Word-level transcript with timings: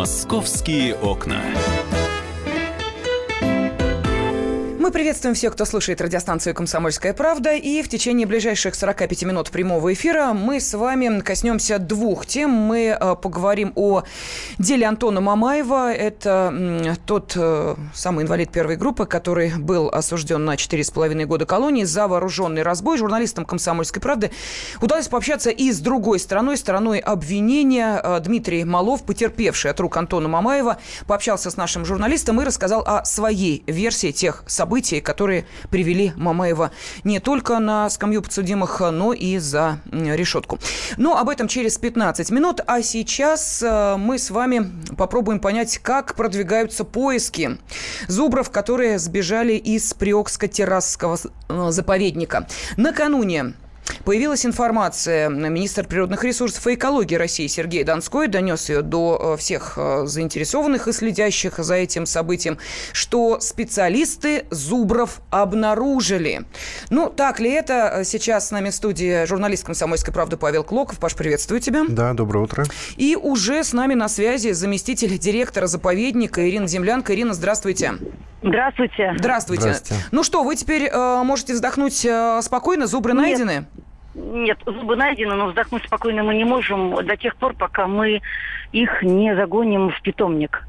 Московские 0.00 0.94
окна. 0.94 1.42
Приветствуем 4.92 5.36
всех, 5.36 5.52
кто 5.52 5.64
слушает 5.64 6.00
радиостанцию 6.00 6.52
«Комсомольская 6.52 7.14
правда». 7.14 7.54
И 7.54 7.80
в 7.82 7.88
течение 7.88 8.26
ближайших 8.26 8.74
45 8.74 9.22
минут 9.22 9.50
прямого 9.50 9.92
эфира 9.92 10.32
мы 10.32 10.58
с 10.58 10.74
вами 10.74 11.20
коснемся 11.20 11.78
двух 11.78 12.26
тем. 12.26 12.50
Мы 12.50 12.96
э, 12.98 13.14
поговорим 13.14 13.72
о 13.76 14.02
деле 14.58 14.86
Антона 14.86 15.20
Мамаева. 15.20 15.92
Это 15.92 16.96
тот 17.06 17.34
э, 17.36 17.76
самый 17.94 18.24
инвалид 18.24 18.50
первой 18.50 18.76
группы, 18.76 19.06
который 19.06 19.52
был 19.56 19.88
осужден 19.90 20.44
на 20.44 20.56
4,5 20.56 21.24
года 21.24 21.46
колонии 21.46 21.84
за 21.84 22.08
вооруженный 22.08 22.62
разбой. 22.62 22.98
Журналистам 22.98 23.44
«Комсомольской 23.44 24.02
правды» 24.02 24.32
удалось 24.80 25.06
пообщаться 25.06 25.50
и 25.50 25.70
с 25.70 25.78
другой 25.78 26.18
стороной, 26.18 26.56
стороной 26.56 26.98
обвинения. 26.98 28.00
Э, 28.02 28.18
Дмитрий 28.20 28.64
Малов, 28.64 29.04
потерпевший 29.04 29.70
от 29.70 29.78
рук 29.78 29.96
Антона 29.96 30.28
Мамаева, 30.28 30.78
пообщался 31.06 31.50
с 31.50 31.56
нашим 31.56 31.84
журналистом 31.84 32.40
и 32.40 32.44
рассказал 32.44 32.82
о 32.84 33.04
своей 33.04 33.62
версии 33.68 34.10
тех 34.10 34.42
событий, 34.48 34.79
событий, 34.80 35.00
которые 35.00 35.44
привели 35.70 36.12
Мамаева 36.16 36.70
не 37.04 37.20
только 37.20 37.58
на 37.58 37.90
скамью 37.90 38.22
подсудимых, 38.22 38.80
но 38.80 39.12
и 39.12 39.38
за 39.38 39.80
решетку. 39.92 40.58
Но 40.96 41.18
об 41.18 41.28
этом 41.28 41.48
через 41.48 41.76
15 41.76 42.30
минут. 42.30 42.60
А 42.66 42.82
сейчас 42.82 43.62
э, 43.62 43.96
мы 43.98 44.18
с 44.18 44.30
вами 44.30 44.70
попробуем 44.96 45.38
понять, 45.38 45.78
как 45.78 46.14
продвигаются 46.14 46.84
поиски 46.84 47.58
зубров, 48.08 48.50
которые 48.50 48.98
сбежали 48.98 49.52
из 49.52 49.92
Приокско-Террасского 49.92 51.30
э, 51.48 51.70
заповедника. 51.70 52.46
Накануне 52.76 53.52
Появилась 54.04 54.46
информация. 54.46 55.28
Министр 55.28 55.86
природных 55.86 56.24
ресурсов 56.24 56.66
и 56.66 56.74
экологии 56.74 57.16
России 57.16 57.46
Сергей 57.46 57.84
Донской 57.84 58.28
донес 58.28 58.68
ее 58.68 58.82
до 58.82 59.34
э, 59.34 59.36
всех 59.36 59.74
э, 59.76 60.06
заинтересованных 60.06 60.88
и 60.88 60.92
следящих 60.92 61.58
за 61.58 61.74
этим 61.74 62.06
событием, 62.06 62.58
что 62.92 63.40
специалисты 63.40 64.46
Зубров 64.50 65.20
обнаружили. 65.30 66.42
Ну, 66.88 67.10
так 67.10 67.40
ли 67.40 67.50
это? 67.50 68.02
Сейчас 68.04 68.48
с 68.48 68.50
нами 68.50 68.70
в 68.70 68.74
студии 68.74 69.24
журналист 69.26 69.64
«Комсомольской 69.64 70.12
правды» 70.14 70.36
Павел 70.36 70.64
Клоков. 70.64 70.98
Паш, 70.98 71.14
приветствую 71.14 71.60
тебя. 71.60 71.84
Да, 71.88 72.14
доброе 72.14 72.44
утро. 72.44 72.64
И 72.96 73.16
уже 73.16 73.62
с 73.62 73.72
нами 73.72 73.94
на 73.94 74.08
связи 74.08 74.52
заместитель 74.52 75.18
директора 75.18 75.66
заповедника 75.66 76.48
Ирина 76.48 76.66
Землянка. 76.66 77.14
Ирина, 77.14 77.34
здравствуйте. 77.34 77.94
Здравствуйте. 78.42 79.14
Здравствуйте. 79.18 79.62
Здравствуйте. 79.62 80.04
Ну 80.12 80.22
что, 80.22 80.42
вы 80.42 80.56
теперь 80.56 80.84
э, 80.84 81.22
можете 81.22 81.52
вздохнуть 81.52 82.04
э, 82.06 82.40
спокойно? 82.42 82.86
Зубры 82.86 83.12
Нет. 83.12 83.22
найдены? 83.22 83.66
Нет, 84.14 84.58
зубы 84.66 84.96
найдены, 84.96 85.34
но 85.34 85.46
вздохнуть 85.46 85.84
спокойно 85.84 86.24
мы 86.24 86.34
не 86.34 86.44
можем 86.44 86.94
до 87.04 87.16
тех 87.16 87.36
пор, 87.36 87.54
пока 87.54 87.86
мы 87.86 88.20
их 88.72 89.02
не 89.02 89.34
загоним 89.36 89.90
в 89.90 90.02
питомник. 90.02 90.64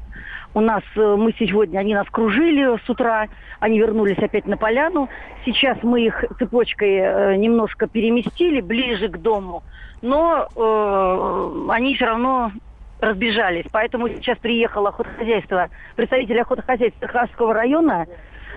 У 0.54 0.60
нас, 0.60 0.82
э, 0.96 1.16
мы 1.18 1.34
сегодня, 1.38 1.78
они 1.78 1.94
нас 1.94 2.06
кружили 2.10 2.78
с 2.84 2.88
утра, 2.88 3.26
они 3.58 3.78
вернулись 3.78 4.18
опять 4.18 4.46
на 4.46 4.56
поляну. 4.56 5.08
Сейчас 5.44 5.78
мы 5.82 6.02
их 6.02 6.24
цепочкой 6.38 6.96
э, 6.96 7.36
немножко 7.36 7.86
переместили 7.88 8.60
ближе 8.60 9.08
к 9.08 9.16
дому, 9.18 9.62
но 10.02 10.46
э, 10.54 11.70
они 11.70 11.96
все 11.96 12.04
равно 12.04 12.52
разбежались. 13.00 13.64
Поэтому 13.72 14.08
сейчас 14.08 14.38
приехало 14.38 14.90
охотохозяйство, 14.90 15.68
представители 15.96 16.38
охотохозяйства 16.38 17.08
Хасского 17.08 17.54
района, 17.54 18.06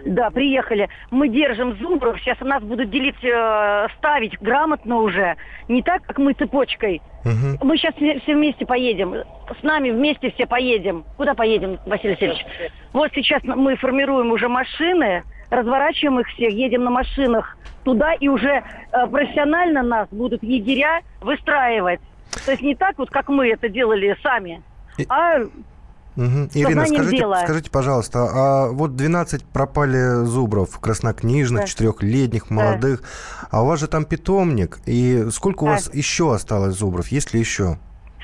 да, 0.05 0.29
приехали. 0.29 0.89
Мы 1.11 1.29
держим 1.29 1.75
зубров. 1.77 2.19
Сейчас 2.19 2.37
у 2.41 2.45
нас 2.45 2.61
будут 2.63 2.89
делить, 2.89 3.23
э, 3.23 3.87
ставить 3.97 4.39
грамотно 4.41 4.97
уже. 4.97 5.35
Не 5.67 5.81
так, 5.81 6.03
как 6.03 6.17
мы 6.17 6.33
цепочкой. 6.33 7.01
Угу. 7.23 7.65
Мы 7.65 7.77
сейчас 7.77 7.95
все, 7.95 8.19
все 8.19 8.35
вместе 8.35 8.65
поедем. 8.65 9.15
С 9.59 9.63
нами 9.63 9.91
вместе 9.91 10.31
все 10.31 10.45
поедем. 10.45 11.05
Куда 11.17 11.33
поедем, 11.33 11.79
Василий 11.85 12.13
Васильевич? 12.13 12.45
Вот 12.93 13.11
сейчас 13.13 13.43
мы 13.43 13.75
формируем 13.77 14.31
уже 14.31 14.47
машины, 14.47 15.23
разворачиваем 15.49 16.19
их 16.19 16.27
всех, 16.27 16.51
едем 16.53 16.83
на 16.83 16.91
машинах 16.91 17.57
туда, 17.83 18.13
и 18.13 18.27
уже 18.27 18.63
э, 18.91 19.07
профессионально 19.07 19.83
нас 19.83 20.07
будут 20.09 20.43
егеря 20.43 21.01
выстраивать. 21.21 22.01
То 22.45 22.51
есть 22.51 22.63
не 22.63 22.75
так 22.75 22.97
вот, 22.97 23.09
как 23.09 23.29
мы 23.29 23.49
это 23.49 23.69
делали 23.69 24.15
сами, 24.21 24.61
а 25.09 25.39
Угу. 26.15 26.49
Ирина, 26.53 26.85
скажите, 26.85 27.17
дела. 27.17 27.41
скажите, 27.43 27.69
пожалуйста, 27.69 28.29
а 28.31 28.67
вот 28.69 28.95
12 28.95 29.43
пропали 29.43 30.25
зубров, 30.25 30.79
краснокнижных, 30.79 31.61
да. 31.61 31.67
четырехлетних, 31.67 32.49
молодых, 32.49 33.01
да. 33.01 33.47
а 33.51 33.63
у 33.63 33.65
вас 33.67 33.79
же 33.79 33.87
там 33.87 34.05
питомник, 34.05 34.79
и 34.85 35.27
сколько 35.31 35.63
у 35.63 35.67
вас 35.67 35.93
еще 35.93 36.33
осталось 36.33 36.75
зубров, 36.75 37.09
есть 37.09 37.33
ли 37.33 37.39
еще? 37.39 37.77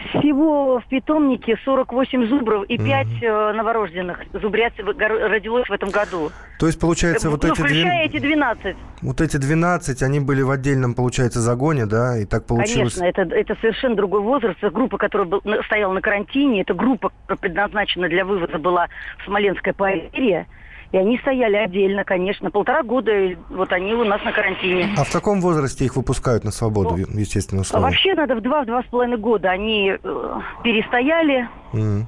Всего 0.10 0.80
в 0.80 0.86
питомнике 0.88 1.58
48 1.64 2.28
зубров 2.28 2.66
и 2.66 2.78
5 2.78 3.08
mm-hmm. 3.08 3.54
новорожденных 3.54 4.20
зубрят 4.34 4.74
родилось 4.78 5.68
в 5.70 5.72
этом 5.72 5.90
году. 5.90 6.32
То 6.60 6.68
есть, 6.68 6.80
получается, 6.80 7.30
вот 7.30 7.44
ну, 7.44 7.54
эти... 7.54 7.62
Включая 7.62 8.08
2... 8.10 8.18
эти 8.18 8.20
12. 8.20 8.76
Вот 9.02 9.22
эти 9.22 9.38
12, 9.38 10.02
они 10.04 10.20
были 10.20 10.42
в 10.42 10.52
отдельном, 10.52 10.94
получается, 10.94 11.40
загоне, 11.40 11.86
да? 11.86 12.18
И 12.18 12.26
так 12.26 12.46
получилось... 12.46 12.96
Конечно, 12.96 13.22
это, 13.22 13.36
это 13.36 13.56
совершенно 13.62 13.96
другой 13.96 14.22
возраст. 14.22 14.60
Группа, 14.62 14.98
которая 14.98 15.28
был, 15.28 15.42
стояла 15.66 15.94
на 15.94 16.02
карантине, 16.02 16.62
это 16.62 16.74
группа, 16.74 17.10
которая 17.10 17.40
предназначена 17.40 18.10
для 18.10 18.26
вывоза 18.26 18.58
была 18.58 18.88
в 19.20 19.26
Смоленское 19.26 19.74
поверье. 19.74 20.48
И 20.92 20.98
они 20.98 21.18
стояли 21.20 21.56
отдельно, 21.56 22.04
конечно. 22.04 22.52
Полтора 22.52 22.84
года 22.84 23.12
вот 23.50 23.72
они 23.72 23.94
у 23.94 24.04
нас 24.04 24.22
на 24.24 24.32
карантине. 24.34 24.90
А 24.98 25.04
в 25.06 25.12
каком 25.12 25.40
возрасте 25.40 25.86
их 25.86 25.96
выпускают 25.96 26.44
на 26.44 26.52
свободу, 26.52 26.98
ну, 27.08 27.20
естественно, 27.20 27.62
условиях? 27.62 27.92
Вообще 27.92 28.14
надо 28.14 28.36
в 28.36 28.42
два-два 28.42 28.84
с 28.84 28.86
половиной 28.88 29.18
года. 29.18 29.52
Они 29.52 29.92
э, 29.92 30.40
перестояли. 30.64 31.48
Mm. 31.72 32.04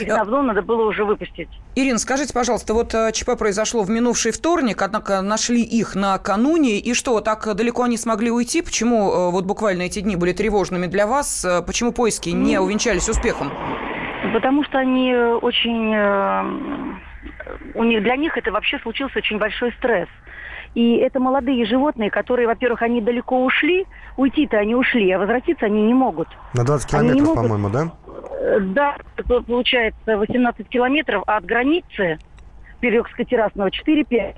Их 0.00 0.08
давно 0.08 0.42
надо 0.42 0.62
было 0.62 0.84
уже 0.84 1.04
выпустить. 1.04 1.48
Ирина, 1.74 1.98
скажите, 1.98 2.32
пожалуйста, 2.32 2.74
вот 2.74 2.94
э, 2.94 3.10
ЧП 3.12 3.36
произошло 3.38 3.82
в 3.82 3.90
минувший 3.90 4.30
вторник, 4.30 4.80
однако 4.82 5.20
нашли 5.22 5.62
их 5.62 5.94
накануне, 5.94 6.78
и 6.78 6.94
что, 6.94 7.20
так 7.20 7.52
далеко 7.56 7.84
они 7.84 7.96
смогли 7.96 8.30
уйти? 8.30 8.62
Почему 8.62 9.10
э, 9.10 9.30
вот 9.30 9.44
буквально 9.44 9.82
эти 9.82 10.00
дни 10.00 10.16
были 10.16 10.32
тревожными 10.32 10.86
для 10.86 11.06
вас? 11.06 11.44
Э, 11.44 11.62
почему 11.62 11.92
поиски 11.92 12.28
не 12.28 12.60
увенчались 12.60 13.08
успехом? 13.08 13.50
Потому 14.32 14.62
что 14.64 14.78
они 14.78 15.14
очень 15.14 15.94
у 17.74 17.84
них, 17.84 18.02
для 18.02 18.16
них 18.16 18.36
это 18.36 18.52
вообще 18.52 18.78
случился 18.78 19.18
очень 19.18 19.38
большой 19.38 19.72
стресс. 19.72 20.08
И 20.74 20.96
это 20.96 21.20
молодые 21.20 21.66
животные, 21.66 22.10
которые, 22.10 22.46
во-первых, 22.46 22.80
они 22.82 23.00
далеко 23.00 23.44
ушли, 23.44 23.86
уйти-то 24.16 24.58
они 24.58 24.74
ушли, 24.74 25.10
а 25.10 25.18
возвратиться 25.18 25.66
они 25.66 25.82
не 25.82 25.92
могут. 25.92 26.28
На 26.54 26.64
20 26.64 26.90
километров, 26.90 27.26
могут... 27.26 27.42
по-моему, 27.42 27.68
да? 27.68 27.92
Э, 28.40 28.60
да, 28.60 28.96
получается 29.46 30.16
18 30.16 30.68
километров, 30.68 31.24
а 31.26 31.36
от 31.36 31.44
границы 31.44 32.18
Перекско-Террасного 32.80 33.70
4-5. 33.86 34.34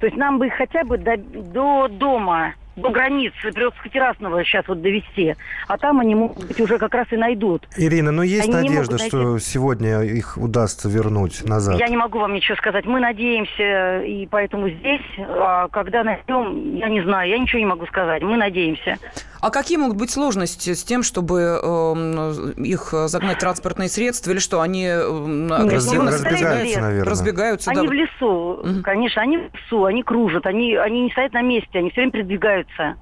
То 0.00 0.06
есть 0.06 0.16
нам 0.16 0.38
бы 0.38 0.48
хотя 0.50 0.84
бы 0.84 0.98
до, 0.98 1.16
до 1.16 1.88
дома 1.88 2.54
до 2.76 2.90
границы 2.90 3.48
Приокско-Террасного 3.48 4.44
сейчас 4.44 4.68
вот 4.68 4.82
довести, 4.82 5.34
а 5.66 5.78
там 5.78 6.00
они, 6.00 6.14
может 6.14 6.46
быть, 6.46 6.60
уже 6.60 6.78
как 6.78 6.94
раз 6.94 7.06
и 7.10 7.16
найдут. 7.16 7.66
Ирина, 7.76 8.12
но 8.12 8.18
ну 8.18 8.22
есть 8.22 8.48
они 8.48 8.68
надежда, 8.68 8.98
что 8.98 9.38
сегодня 9.38 10.02
их 10.02 10.36
удастся 10.36 10.88
вернуть 10.88 11.44
назад? 11.44 11.78
Я 11.78 11.88
не 11.88 11.96
могу 11.96 12.18
вам 12.18 12.34
ничего 12.34 12.56
сказать. 12.56 12.84
Мы 12.84 13.00
надеемся, 13.00 14.02
и 14.02 14.26
поэтому 14.26 14.68
здесь, 14.68 15.02
а 15.18 15.68
когда 15.68 16.04
найдем, 16.04 16.76
я 16.76 16.88
не 16.88 17.02
знаю, 17.02 17.30
я 17.30 17.38
ничего 17.38 17.58
не 17.58 17.66
могу 17.66 17.86
сказать. 17.86 18.22
Мы 18.22 18.36
надеемся. 18.36 18.98
А 19.46 19.50
какие 19.50 19.78
могут 19.78 19.96
быть 19.96 20.10
сложности 20.10 20.74
с 20.74 20.82
тем, 20.82 21.04
чтобы 21.04 21.60
э, 21.62 22.52
их 22.56 22.92
загнать 23.06 23.38
транспортные 23.38 23.88
средства, 23.88 24.32
или 24.32 24.40
что, 24.40 24.60
они 24.60 24.86
э, 24.86 25.48
агрессивно 25.52 26.10
разбегаются, 26.10 26.80
наверное. 26.80 27.04
разбегаются? 27.08 27.70
Они 27.70 27.82
да. 27.82 27.86
в 27.86 27.92
лесу, 27.92 28.26
угу. 28.26 28.82
конечно, 28.82 29.22
они 29.22 29.36
в 29.36 29.54
лесу, 29.54 29.84
они 29.84 30.02
кружат, 30.02 30.46
они, 30.46 30.74
они 30.74 31.02
не 31.02 31.10
стоят 31.12 31.32
на 31.32 31.42
месте, 31.42 31.78
они 31.78 31.90
все 31.90 32.00
время 32.00 32.10
передвигаются 32.10 32.96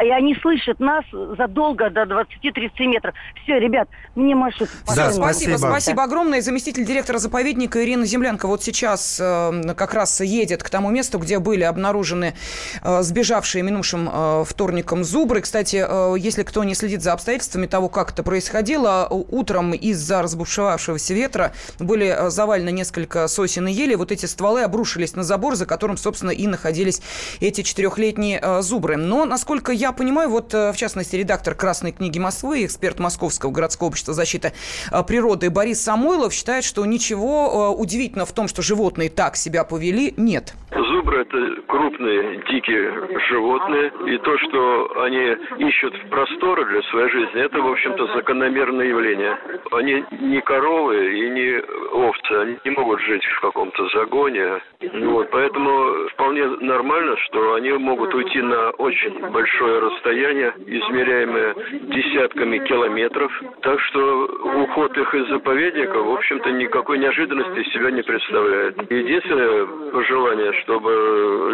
и 0.00 0.08
они 0.08 0.34
слышат 0.36 0.80
нас 0.80 1.04
задолго 1.36 1.90
до 1.90 2.02
20-30 2.02 2.70
метров. 2.86 3.14
Все, 3.42 3.58
ребят, 3.58 3.88
мне 4.14 4.34
машут. 4.34 4.68
Да, 4.94 5.12
спасибо. 5.12 5.56
Спасибо 5.56 6.02
огромное. 6.04 6.40
Заместитель 6.40 6.84
директора 6.84 7.18
заповедника 7.18 7.84
Ирина 7.84 8.04
Землянка 8.04 8.46
вот 8.46 8.62
сейчас 8.62 9.18
э, 9.20 9.74
как 9.76 9.94
раз 9.94 10.20
едет 10.20 10.62
к 10.62 10.70
тому 10.70 10.90
месту, 10.90 11.18
где 11.18 11.38
были 11.38 11.62
обнаружены 11.62 12.34
э, 12.82 13.02
сбежавшие 13.02 13.62
минувшим 13.62 14.08
э, 14.12 14.44
вторником 14.46 15.04
зубры. 15.04 15.40
Кстати, 15.40 15.84
э, 15.86 16.14
если 16.18 16.42
кто 16.42 16.64
не 16.64 16.74
следит 16.74 17.02
за 17.02 17.12
обстоятельствами 17.12 17.66
того, 17.66 17.88
как 17.88 18.12
это 18.12 18.22
происходило, 18.22 19.06
утром 19.10 19.72
из-за 19.72 20.22
разбушевавшегося 20.22 21.14
ветра 21.14 21.52
были 21.78 22.06
э, 22.06 22.30
завалены 22.30 22.72
несколько 22.72 23.28
сосен 23.28 23.68
и 23.68 23.72
ели. 23.72 23.94
Вот 23.94 24.10
эти 24.10 24.26
стволы 24.26 24.62
обрушились 24.62 25.14
на 25.14 25.22
забор, 25.22 25.54
за 25.54 25.66
которым, 25.66 25.96
собственно, 25.96 26.30
и 26.30 26.46
находились 26.46 27.02
эти 27.40 27.62
четырехлетние 27.62 28.40
э, 28.42 28.62
зубры. 28.62 28.96
Но, 28.96 29.24
насколько 29.24 29.72
я 29.72 29.81
понимаю, 29.90 30.28
вот 30.28 30.54
э, 30.54 30.72
в 30.72 30.76
частности 30.76 31.16
редактор 31.16 31.56
«Красной 31.56 31.90
книги 31.90 32.20
Москвы», 32.20 32.64
эксперт 32.64 33.00
Московского 33.00 33.50
городского 33.50 33.88
общества 33.88 34.14
защиты 34.14 34.52
э, 34.92 35.02
природы 35.02 35.50
Борис 35.50 35.82
Самойлов 35.82 36.32
считает, 36.32 36.62
что 36.62 36.86
ничего 36.86 37.74
э, 37.74 37.80
удивительного 37.80 38.26
в 38.26 38.32
том, 38.32 38.46
что 38.46 38.62
животные 38.62 39.10
так 39.10 39.34
себя 39.34 39.64
повели, 39.64 40.14
нет. 40.16 40.54
Зуб 40.70 41.02
зубры– 41.02 41.20
это 41.22 41.62
крупные 41.66 42.42
дикие 42.48 43.20
животные, 43.28 43.92
и 44.06 44.18
то, 44.18 44.38
что 44.38 45.02
они 45.02 45.36
ищут 45.68 45.94
просторы 46.10 46.64
для 46.66 46.82
своей 46.90 47.10
жизни, 47.10 47.40
это, 47.42 47.60
в 47.60 47.66
общем-то, 47.66 48.06
закономерное 48.14 48.86
явление. 48.86 49.38
Они 49.72 50.04
не 50.20 50.40
коровы 50.42 51.18
и 51.18 51.30
не 51.30 51.60
овцы, 51.92 52.32
они 52.32 52.58
не 52.64 52.70
могут 52.72 53.00
жить 53.00 53.24
в 53.24 53.40
каком-то 53.40 53.88
загоне. 53.94 54.60
Вот, 55.04 55.30
поэтому 55.30 56.08
вполне 56.10 56.46
нормально, 56.60 57.16
что 57.24 57.54
они 57.54 57.72
могут 57.72 58.14
уйти 58.14 58.40
на 58.40 58.70
очень 58.70 59.18
большое 59.30 59.71
расстояние, 59.80 60.52
измеряемое 60.66 61.54
десятками 61.94 62.58
километров. 62.66 63.32
Так 63.62 63.80
что 63.80 64.24
уход 64.64 64.96
их 64.96 65.14
из 65.14 65.28
заповедника, 65.28 65.98
в 65.98 66.10
общем-то, 66.12 66.50
никакой 66.50 66.98
неожиданности 66.98 67.60
из 67.60 67.72
себя 67.72 67.90
не 67.90 68.02
представляет. 68.02 68.76
Единственное 68.90 69.66
пожелание, 69.92 70.52
чтобы 70.62 70.90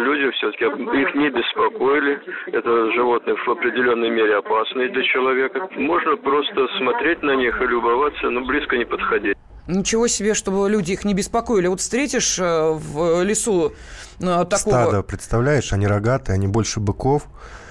люди 0.05 0.31
все-таки 0.37 0.65
их 0.65 1.15
не 1.15 1.29
беспокоили. 1.29 2.21
Это 2.47 2.91
животные 2.93 3.35
в 3.35 3.49
определенной 3.49 4.09
мере 4.09 4.37
опасные 4.37 4.89
для 4.89 5.03
человека. 5.03 5.69
Можно 5.75 6.17
просто 6.17 6.67
смотреть 6.77 7.21
на 7.23 7.35
них 7.35 7.61
и 7.61 7.65
любоваться, 7.65 8.29
но 8.29 8.41
близко 8.41 8.77
не 8.77 8.85
подходить. 8.85 9.37
Ничего 9.69 10.07
себе, 10.07 10.33
чтобы 10.33 10.67
люди 10.67 10.93
их 10.93 11.05
не 11.05 11.13
беспокоили. 11.13 11.67
Вот 11.67 11.79
встретишь 11.79 12.39
э, 12.39 12.71
в 12.71 13.21
лесу 13.23 13.71
э, 14.19 14.23
такого... 14.25 14.45
Стадо, 14.57 15.03
представляешь, 15.03 15.71
они 15.73 15.85
рогатые, 15.85 16.33
они 16.33 16.47
больше 16.47 16.79
быков. 16.79 17.27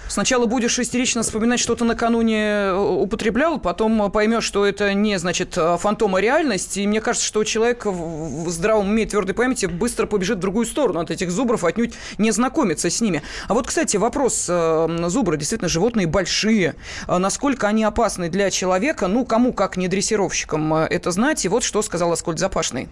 Сначала 0.09 0.47
будешь 0.47 0.79
истерично 0.79 1.23
вспоминать, 1.23 1.61
что 1.61 1.75
ты 1.75 1.85
накануне 1.85 2.43
э, 2.43 2.75
употреблял, 2.75 3.61
потом 3.61 4.11
поймешь, 4.11 4.45
что 4.45 4.65
это 4.65 4.95
не, 4.95 5.19
значит, 5.19 5.57
э, 5.57 5.77
фантома 5.79 6.21
реальность. 6.21 6.79
И 6.79 6.87
мне 6.87 7.01
кажется, 7.01 7.27
что 7.27 7.45
человек 7.45 7.85
в 7.85 8.49
здравом 8.49 8.89
уме 8.89 9.03
и 9.03 9.07
твердой 9.07 9.35
памяти 9.35 9.67
быстро 9.67 10.07
побежит 10.07 10.39
в 10.39 10.41
другую 10.41 10.65
сторону 10.65 11.01
от 11.01 11.11
этих 11.11 11.31
зубров, 11.31 11.63
отнюдь 11.63 11.95
не 12.17 12.31
знакомится 12.31 12.89
с 12.89 13.01
ними. 13.03 13.23
А 13.49 13.55
вот, 13.55 13.67
кстати, 13.67 13.99
вопрос. 13.99 14.47
Э, 14.49 14.89
зубры 15.09 15.37
действительно 15.37 15.69
животные 15.69 16.07
большие. 16.07 16.75
Насколько 17.07 17.69
они 17.69 17.85
опасны 17.85 18.31
для 18.31 18.51
человека? 18.51 19.09
Ну, 19.09 19.27
кому, 19.27 19.53
как 19.53 19.77
не 19.77 19.89
дрессировщикам, 19.89 20.75
это 20.75 21.11
знать. 21.11 21.45
И 21.45 21.49
вот 21.49 21.63
что 21.63 21.83
сказал 21.83 22.13
Аскольд 22.13 22.39
Запашный. 22.39 22.89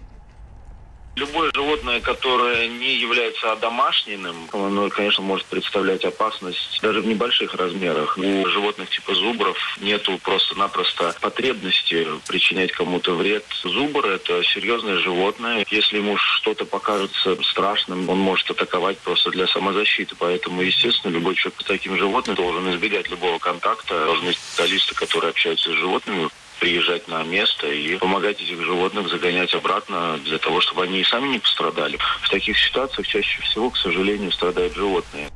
Любое 1.17 1.49
животное, 1.51 1.99
которое 1.99 2.67
не 2.67 2.93
является 2.93 3.55
домашним, 3.55 4.47
оно, 4.53 4.87
конечно, 4.89 5.23
может 5.23 5.47
представлять 5.47 6.05
опасность 6.05 6.79
даже 6.83 7.01
в 7.01 7.07
небольших 7.07 7.55
размерах. 7.55 8.19
У 8.19 8.45
животных 8.45 8.91
типа 8.91 9.15
зубров 9.15 9.57
нету 9.81 10.19
просто-напросто 10.21 11.15
потребности 11.19 12.05
причинять 12.27 12.71
кому-то 12.71 13.15
вред. 13.15 13.43
Зубр– 13.63 14.05
это 14.07 14.43
серьезное 14.43 14.99
животное. 14.99 15.65
Если 15.71 15.97
ему 15.97 16.17
что-то 16.17 16.65
покажется 16.65 17.35
страшным, 17.45 18.07
он 18.09 18.19
может 18.19 18.51
атаковать 18.51 18.99
просто 18.99 19.31
для 19.31 19.47
самозащиты. 19.47 20.15
Поэтому, 20.19 20.61
естественно, 20.61 21.11
любой 21.11 21.33
человек 21.33 21.59
с 21.61 21.65
таким 21.65 21.97
животным 21.97 22.35
должен 22.35 22.69
избегать 22.75 23.09
любого 23.09 23.39
контакта. 23.39 24.05
Должны 24.05 24.33
специалисты, 24.33 24.93
которые 24.93 25.31
общаются 25.31 25.71
с 25.71 25.73
животными, 25.73 26.29
приезжать 26.59 27.07
на 27.07 27.23
место 27.23 27.67
и 27.67 27.97
помогать 27.97 28.41
этих 28.41 28.61
животных 28.61 29.09
загонять 29.09 29.53
обратно 29.53 30.19
для 30.23 30.37
того, 30.37 30.61
чтобы 30.61 30.83
они 30.83 31.01
и 31.01 31.03
сами 31.03 31.29
не 31.29 31.39
пострадали. 31.39 31.97
В 32.21 32.29
таких 32.29 32.57
ситуациях 32.57 33.07
чаще 33.07 33.41
всего, 33.41 33.69
к 33.69 33.77
сожалению, 33.77 34.31
страдают 34.31 34.73
животные. 34.73 35.29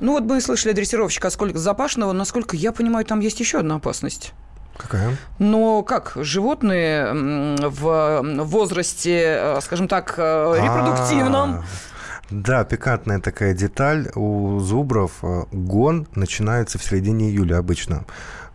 Ну 0.00 0.12
вот 0.12 0.22
мы 0.24 0.40
слышали 0.40 0.72
дрессировщика 0.72 1.30
сколько 1.30 1.58
Запашного. 1.58 2.12
Насколько 2.12 2.56
я 2.56 2.72
понимаю, 2.72 3.04
там 3.04 3.20
есть 3.20 3.40
еще 3.40 3.58
одна 3.58 3.76
опасность. 3.76 4.32
Какая? 4.76 5.16
Но 5.38 5.82
как 5.82 6.12
животные 6.16 7.12
в 7.12 8.22
возрасте, 8.44 9.20
э, 9.20 9.60
скажем 9.60 9.88
так, 9.88 10.14
э, 10.16 10.54
репродуктивном, 10.56 11.50
а, 11.50 11.64
да, 12.30 12.64
пикантная 12.64 13.20
такая 13.20 13.54
деталь. 13.54 14.10
У 14.14 14.60
зубров 14.60 15.12
э, 15.22 15.44
гон 15.50 16.06
начинается 16.14 16.78
в 16.78 16.84
середине 16.84 17.30
июля 17.30 17.56
обычно. 17.56 18.04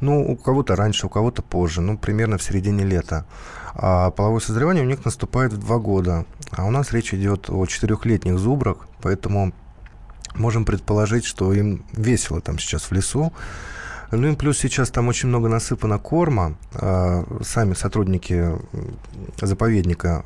Ну, 0.03 0.21
у 0.21 0.35
кого-то 0.35 0.75
раньше, 0.75 1.05
у 1.05 1.09
кого-то 1.09 1.41
позже, 1.41 1.79
ну, 1.79 1.97
примерно 1.97 2.37
в 2.37 2.43
середине 2.43 2.83
лета. 2.83 3.25
А 3.73 4.11
половое 4.11 4.41
созревание 4.41 4.83
у 4.83 4.85
них 4.85 5.05
наступает 5.05 5.53
в 5.53 5.57
два 5.57 5.77
года. 5.77 6.25
А 6.51 6.65
у 6.65 6.71
нас 6.71 6.91
речь 6.91 7.13
идет 7.13 7.49
о 7.49 7.65
четырехлетних 7.65 8.37
зубрах, 8.37 8.89
поэтому 9.01 9.53
можем 10.35 10.65
предположить, 10.65 11.23
что 11.23 11.53
им 11.53 11.85
весело 11.93 12.41
там 12.41 12.59
сейчас 12.59 12.83
в 12.83 12.91
лесу. 12.91 13.31
Ну 14.15 14.31
и 14.31 14.35
плюс 14.35 14.59
сейчас 14.59 14.91
там 14.91 15.07
очень 15.07 15.29
много 15.29 15.49
насыпано 15.49 15.97
корма. 15.97 16.55
А, 16.73 17.25
сами 17.41 17.73
сотрудники 17.73 18.51
заповедника 19.41 20.23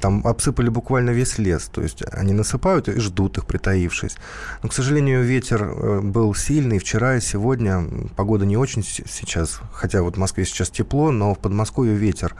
там 0.00 0.26
обсыпали 0.26 0.70
буквально 0.70 1.10
весь 1.10 1.38
лес. 1.38 1.68
То 1.72 1.82
есть 1.82 2.02
они 2.12 2.32
насыпают 2.32 2.88
и 2.88 2.98
ждут 2.98 3.36
их, 3.36 3.46
притаившись. 3.46 4.16
Но, 4.62 4.70
к 4.70 4.72
сожалению, 4.72 5.22
ветер 5.22 5.62
э, 5.64 6.00
был 6.00 6.34
сильный 6.34 6.78
вчера 6.78 7.16
и 7.16 7.20
сегодня. 7.20 7.84
Погода 8.16 8.46
не 8.46 8.56
очень 8.56 8.82
сейчас. 8.82 9.60
Хотя 9.72 10.02
вот 10.02 10.16
в 10.16 10.18
Москве 10.18 10.46
сейчас 10.46 10.70
тепло, 10.70 11.10
но 11.10 11.34
в 11.34 11.38
Подмосковье 11.38 11.94
ветер. 11.94 12.34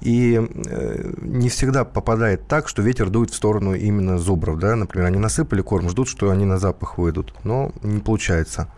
И 0.00 0.40
э, 0.66 1.12
не 1.22 1.48
всегда 1.48 1.84
попадает 1.84 2.48
так, 2.48 2.68
что 2.68 2.82
ветер 2.82 3.08
дует 3.08 3.30
в 3.30 3.36
сторону 3.36 3.74
именно 3.74 4.18
зубров. 4.18 4.58
Да? 4.58 4.74
Например, 4.74 5.06
они 5.06 5.18
насыпали 5.18 5.62
корм, 5.62 5.88
ждут, 5.88 6.08
что 6.08 6.30
они 6.30 6.44
на 6.44 6.58
запах 6.58 6.98
выйдут. 6.98 7.34
Но 7.44 7.70
не 7.82 8.00
получается. 8.00 8.68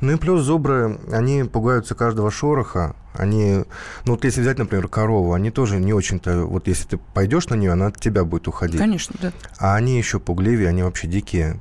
Ну 0.00 0.12
и 0.12 0.16
плюс 0.16 0.42
зубры, 0.42 0.98
они 1.12 1.44
пугаются 1.44 1.94
каждого 1.94 2.30
шороха. 2.30 2.96
Они, 3.12 3.64
ну 4.04 4.12
вот 4.12 4.24
если 4.24 4.40
взять, 4.40 4.58
например, 4.58 4.88
корову, 4.88 5.34
они 5.34 5.50
тоже 5.50 5.78
не 5.78 5.92
очень-то, 5.92 6.44
вот 6.44 6.68
если 6.68 6.88
ты 6.88 6.96
пойдешь 6.96 7.48
на 7.48 7.54
нее, 7.54 7.72
она 7.72 7.86
от 7.86 8.00
тебя 8.00 8.24
будет 8.24 8.48
уходить. 8.48 8.78
Конечно, 8.78 9.16
да. 9.20 9.32
А 9.58 9.74
они 9.74 9.98
еще 9.98 10.20
пугливее, 10.20 10.68
они 10.68 10.82
вообще 10.82 11.06
дикие. 11.06 11.60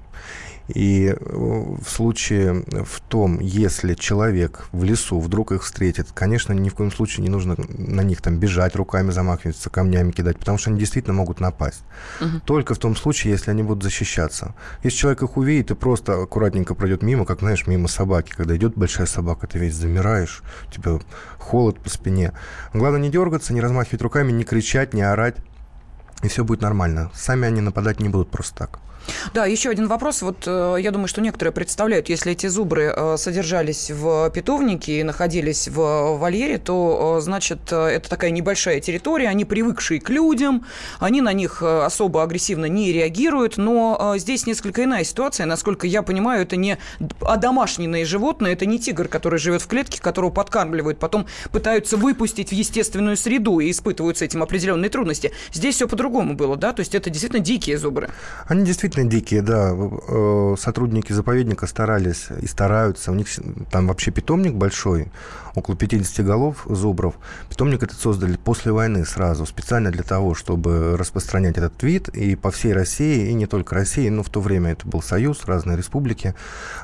И 0.69 1.07
э, 1.07 1.15
в 1.19 1.89
случае 1.89 2.63
в 2.85 3.01
том, 3.01 3.39
если 3.39 3.95
человек 3.95 4.67
в 4.71 4.83
лесу 4.83 5.19
вдруг 5.19 5.51
их 5.51 5.63
встретит, 5.63 6.11
конечно, 6.13 6.53
ни 6.53 6.69
в 6.69 6.75
коем 6.75 6.91
случае 6.91 7.23
не 7.23 7.29
нужно 7.29 7.55
на 7.57 8.01
них 8.01 8.21
там 8.21 8.37
бежать, 8.37 8.75
руками 8.75 9.11
замахиваться, 9.11 9.69
камнями 9.69 10.11
кидать, 10.11 10.37
потому 10.37 10.57
что 10.57 10.69
они 10.69 10.79
действительно 10.79 11.15
могут 11.15 11.39
напасть. 11.39 11.81
Угу. 12.21 12.41
Только 12.45 12.75
в 12.75 12.77
том 12.77 12.95
случае, 12.95 13.33
если 13.33 13.49
они 13.51 13.63
будут 13.63 13.83
защищаться. 13.83 14.53
Если 14.83 14.97
человек 14.97 15.23
их 15.23 15.37
увидит 15.37 15.71
и 15.71 15.75
просто 15.75 16.21
аккуратненько 16.21 16.75
пройдет 16.75 17.01
мимо, 17.01 17.25
как, 17.25 17.39
знаешь, 17.39 17.65
мимо 17.65 17.87
собаки, 17.87 18.31
когда 18.35 18.55
идет 18.55 18.77
большая 18.77 19.07
собака, 19.07 19.47
ты 19.47 19.57
весь 19.57 19.73
замираешь, 19.73 20.43
у 20.67 20.71
тебя 20.71 20.99
холод 21.39 21.79
по 21.79 21.89
спине. 21.89 22.33
Главное 22.73 23.01
не 23.01 23.09
дергаться, 23.09 23.53
не 23.53 23.61
размахивать 23.61 24.01
руками, 24.01 24.31
не 24.31 24.43
кричать, 24.43 24.93
не 24.93 25.01
орать, 25.01 25.37
и 26.21 26.27
все 26.27 26.43
будет 26.43 26.61
нормально. 26.61 27.11
Сами 27.15 27.47
они 27.47 27.61
нападать 27.61 27.99
не 27.99 28.09
будут 28.09 28.29
просто 28.29 28.55
так. 28.55 28.79
Да, 29.33 29.45
еще 29.45 29.69
один 29.69 29.87
вопрос. 29.87 30.21
Вот 30.21 30.43
э, 30.45 30.77
я 30.79 30.91
думаю, 30.91 31.07
что 31.07 31.21
некоторые 31.21 31.53
представляют, 31.53 32.09
если 32.09 32.31
эти 32.31 32.47
зубры 32.47 32.93
э, 32.95 33.17
содержались 33.17 33.91
в 33.91 34.29
питомнике 34.31 34.99
и 34.99 35.03
находились 35.03 35.67
в 35.67 36.17
вольере, 36.17 36.57
то, 36.57 37.17
э, 37.17 37.21
значит, 37.21 37.71
это 37.71 38.09
такая 38.09 38.31
небольшая 38.31 38.79
территория, 38.79 39.27
они 39.27 39.45
привыкшие 39.45 39.99
к 39.99 40.09
людям, 40.09 40.65
они 40.99 41.21
на 41.21 41.33
них 41.33 41.61
особо 41.61 42.23
агрессивно 42.23 42.65
не 42.65 42.91
реагируют, 42.91 43.57
но 43.57 44.15
здесь 44.17 44.45
несколько 44.45 44.83
иная 44.83 45.03
ситуация. 45.03 45.45
Насколько 45.45 45.87
я 45.87 46.01
понимаю, 46.01 46.43
это 46.43 46.55
не 46.55 46.77
одомашненные 47.21 48.05
животные, 48.05 48.53
это 48.53 48.65
не 48.65 48.79
тигр, 48.79 49.07
который 49.07 49.39
живет 49.39 49.61
в 49.61 49.67
клетке, 49.67 50.01
которого 50.01 50.29
подкармливают, 50.29 50.99
потом 50.99 51.27
пытаются 51.51 51.97
выпустить 51.97 52.49
в 52.49 52.53
естественную 52.53 53.17
среду 53.17 53.59
и 53.59 53.71
испытывают 53.71 54.17
с 54.17 54.21
этим 54.21 54.43
определенные 54.43 54.89
трудности. 54.89 55.31
Здесь 55.51 55.75
все 55.75 55.87
по-другому 55.87 56.35
было, 56.35 56.55
да? 56.55 56.73
То 56.73 56.81
есть 56.81 56.95
это 56.95 57.09
действительно 57.09 57.41
дикие 57.41 57.77
зубры. 57.77 58.09
Они 58.47 58.65
действительно 58.65 58.98
действительно 58.99 59.09
дикие, 59.09 59.41
да. 59.41 59.73
Э, 59.73 60.55
сотрудники 60.57 61.13
заповедника 61.13 61.67
старались 61.67 62.27
и 62.41 62.47
стараются. 62.47 63.11
У 63.11 63.15
них 63.15 63.27
там 63.71 63.87
вообще 63.87 64.11
питомник 64.11 64.53
большой, 64.53 65.07
около 65.55 65.75
50 65.75 66.25
голов 66.25 66.65
зубров. 66.65 67.15
Питомник 67.49 67.83
этот 67.83 67.99
создали 67.99 68.37
после 68.37 68.71
войны 68.71 69.05
сразу, 69.05 69.45
специально 69.45 69.91
для 69.91 70.03
того, 70.03 70.35
чтобы 70.35 70.97
распространять 70.97 71.57
этот 71.57 71.83
вид 71.83 72.09
и 72.09 72.35
по 72.35 72.51
всей 72.51 72.73
России, 72.73 73.29
и 73.29 73.33
не 73.33 73.45
только 73.45 73.75
России, 73.75 74.09
но 74.09 74.23
в 74.23 74.29
то 74.29 74.41
время 74.41 74.71
это 74.71 74.87
был 74.87 75.01
Союз, 75.01 75.45
разные 75.45 75.77
республики. 75.77 76.35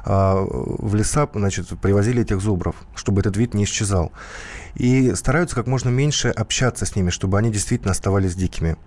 А, 0.04 0.36
в 0.36 0.96
леса, 0.96 1.28
значит, 1.34 1.68
привозили 1.82 2.22
этих 2.22 2.42
зубров, 2.42 2.76
чтобы 2.96 3.22
этот 3.22 3.38
вид 3.38 3.54
не 3.54 3.64
исчезал 3.64 4.12
и 4.76 5.14
стараются 5.16 5.56
как 5.56 5.68
можно 5.68 5.90
меньше 5.90 6.30
общаться 6.30 6.86
с 6.86 6.96
ними, 6.96 7.10
чтобы 7.10 7.38
они 7.38 7.52
действительно 7.52 7.92
оставались 7.92 8.36
дикими 8.36 8.78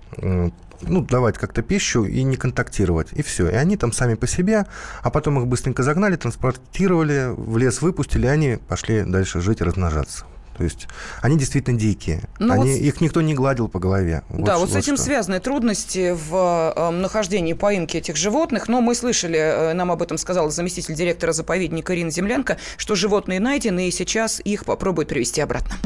ну, 0.83 1.02
давать 1.02 1.38
как-то 1.38 1.62
пищу 1.62 2.04
и 2.04 2.23
не 2.23 2.37
контактировать. 2.37 3.09
И 3.12 3.23
все. 3.23 3.49
И 3.49 3.54
они 3.54 3.76
там 3.76 3.92
сами 3.92 4.14
по 4.14 4.26
себе, 4.26 4.66
а 5.02 5.11
потом 5.11 5.38
их 5.40 5.47
быстренько 5.47 5.83
загнали, 5.83 6.16
транспортировали, 6.16 7.35
в 7.37 7.57
лес 7.57 7.83
выпустили, 7.83 8.26
и 8.26 8.30
они 8.30 8.59
пошли 8.68 9.02
дальше 9.02 9.40
жить 9.40 9.61
и 9.61 9.64
размножаться. 9.64 10.25
То 10.59 10.65
есть 10.65 10.88
они 11.23 11.38
действительно 11.38 11.79
дикие. 11.79 12.23
Ну, 12.41 12.53
они, 12.53 12.73
вот... 12.73 12.81
Их 12.81 13.00
никто 13.00 13.21
не 13.21 13.33
гладил 13.35 13.69
по 13.69 13.79
голове. 13.79 14.25
Вот, 14.29 14.45
да, 14.45 14.59
вот, 14.59 14.69
вот 14.69 14.73
с 14.73 14.77
этим 14.77 14.97
что. 14.97 15.05
связаны 15.05 15.38
трудности 15.38 16.12
в 16.12 16.75
э, 16.77 16.91
нахождении 16.91 17.53
поимки 17.53 17.97
этих 17.97 18.17
животных. 18.17 18.67
Но 18.67 18.81
мы 18.81 18.97
слышали, 18.97 19.38
э, 19.38 19.73
нам 19.75 19.93
об 19.93 20.03
этом 20.03 20.19
сказал 20.19 20.50
заместитель 20.50 20.95
директора 20.95 21.31
заповедника 21.31 21.95
Ирина 21.95 22.11
Землянка, 22.11 22.59
что 22.77 22.97
животные 22.97 23.38
найдены, 23.38 23.87
и 23.87 23.93
сейчас 23.93 24.41
их 24.43 24.65
попробуют 24.65 25.09
привести 25.09 25.41
обратно. 25.41 25.77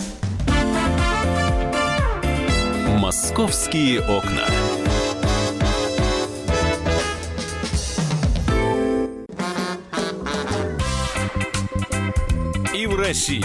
Московские 2.98 4.00
окна. 4.00 4.46
И 12.74 12.86
в 12.86 12.96
России 12.96 13.44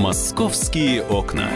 «Московские 0.00 1.02
окна». 1.02 1.50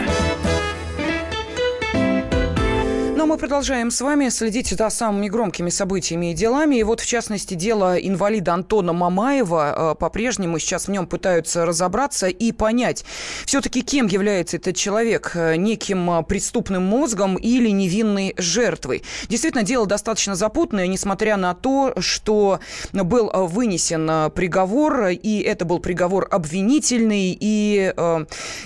Мы 3.35 3.39
продолжаем 3.39 3.91
с 3.91 3.99
вами 3.99 4.29
следить 4.29 4.69
за 4.69 4.89
самыми 4.89 5.27
громкими 5.27 5.69
событиями 5.69 6.31
и 6.31 6.33
делами. 6.33 6.77
И 6.77 6.83
вот, 6.83 7.01
в 7.01 7.05
частности, 7.05 7.53
дело 7.53 7.97
инвалида 7.97 8.53
Антона 8.53 8.93
Мамаева. 8.93 9.91
Э, 9.91 9.95
по-прежнему 9.99 10.57
сейчас 10.57 10.87
в 10.87 10.91
нем 10.91 11.05
пытаются 11.05 11.65
разобраться 11.65 12.27
и 12.27 12.53
понять, 12.53 13.03
все-таки 13.45 13.81
кем 13.81 14.07
является 14.07 14.55
этот 14.55 14.77
человек, 14.77 15.33
э, 15.35 15.57
неким 15.57 16.09
э, 16.11 16.23
преступным 16.23 16.83
мозгом 16.83 17.35
или 17.35 17.67
невинной 17.71 18.33
жертвой. 18.37 19.03
Действительно, 19.27 19.63
дело 19.63 19.85
достаточно 19.85 20.35
запутанное, 20.35 20.87
несмотря 20.87 21.35
на 21.35 21.55
то, 21.55 21.93
что 21.99 22.61
был 22.93 23.29
вынесен 23.33 24.31
приговор, 24.31 25.07
и 25.07 25.41
это 25.41 25.65
был 25.65 25.79
приговор 25.79 26.25
обвинительный, 26.31 27.37
и 27.37 27.93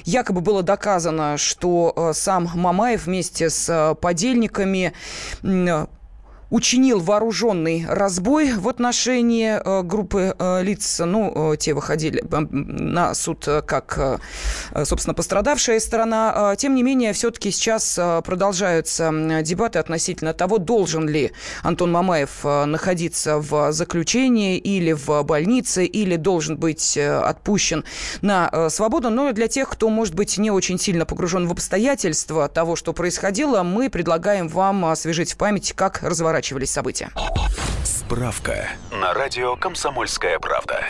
якобы 0.06 0.42
было 0.42 0.62
доказано, 0.62 1.38
что 1.38 2.12
сам 2.14 2.52
Мамаев 2.54 3.08
вместе 3.08 3.50
с 3.50 3.98
подельником 4.00 4.59
сотрудниками 4.59 4.93
учинил 6.50 7.00
вооруженный 7.00 7.86
разбой 7.88 8.54
в 8.54 8.68
отношении 8.68 9.60
э, 9.64 9.84
группы 9.84 10.36
э, 10.38 10.64
лиц. 10.64 11.00
Ну, 11.00 11.54
э, 11.54 11.58
те 11.58 11.74
выходили 11.74 12.24
на 12.30 13.14
суд 13.14 13.48
как, 13.66 14.20
собственно, 14.84 15.14
пострадавшая 15.14 15.80
сторона. 15.80 16.56
Тем 16.58 16.76
не 16.76 16.84
менее, 16.84 17.14
все-таки 17.14 17.52
сейчас 17.52 18.00
продолжаются 18.24 19.12
дебаты 19.42 19.80
относительно 19.80 20.34
того, 20.34 20.58
должен 20.58 21.08
ли 21.08 21.32
Антон 21.64 21.92
Мамаев 21.92 22.44
находиться 22.44 23.38
в 23.38 23.72
заключении 23.72 24.58
или 24.58 24.94
в 24.94 25.24
больнице, 25.24 25.86
или 25.86 26.16
должен 26.16 26.58
быть 26.58 26.98
отпущен 26.98 27.84
на 28.22 28.70
свободу. 28.70 29.10
Но 29.10 29.32
для 29.32 29.48
тех, 29.48 29.70
кто, 29.70 29.90
может 29.90 30.16
быть, 30.16 30.38
не 30.38 30.52
очень 30.52 30.80
сильно 30.80 31.06
погружен 31.06 31.48
в 31.48 31.52
обстоятельства 31.52 32.48
того, 32.48 32.76
что 32.76 32.94
происходило, 32.94 33.64
мы 33.64 33.90
предлагаем 33.90 34.48
вам 34.48 34.86
освежить 34.86 35.34
в 35.34 35.38
памяти, 35.38 35.74
как 35.74 36.02
разворачиваться 36.02 36.39
разворачивались 36.40 36.72
события. 36.72 37.12
Справка 37.84 38.70
на 38.92 39.14
радио 39.14 39.56
«Комсомольская 39.56 40.40
правда». 40.40 40.86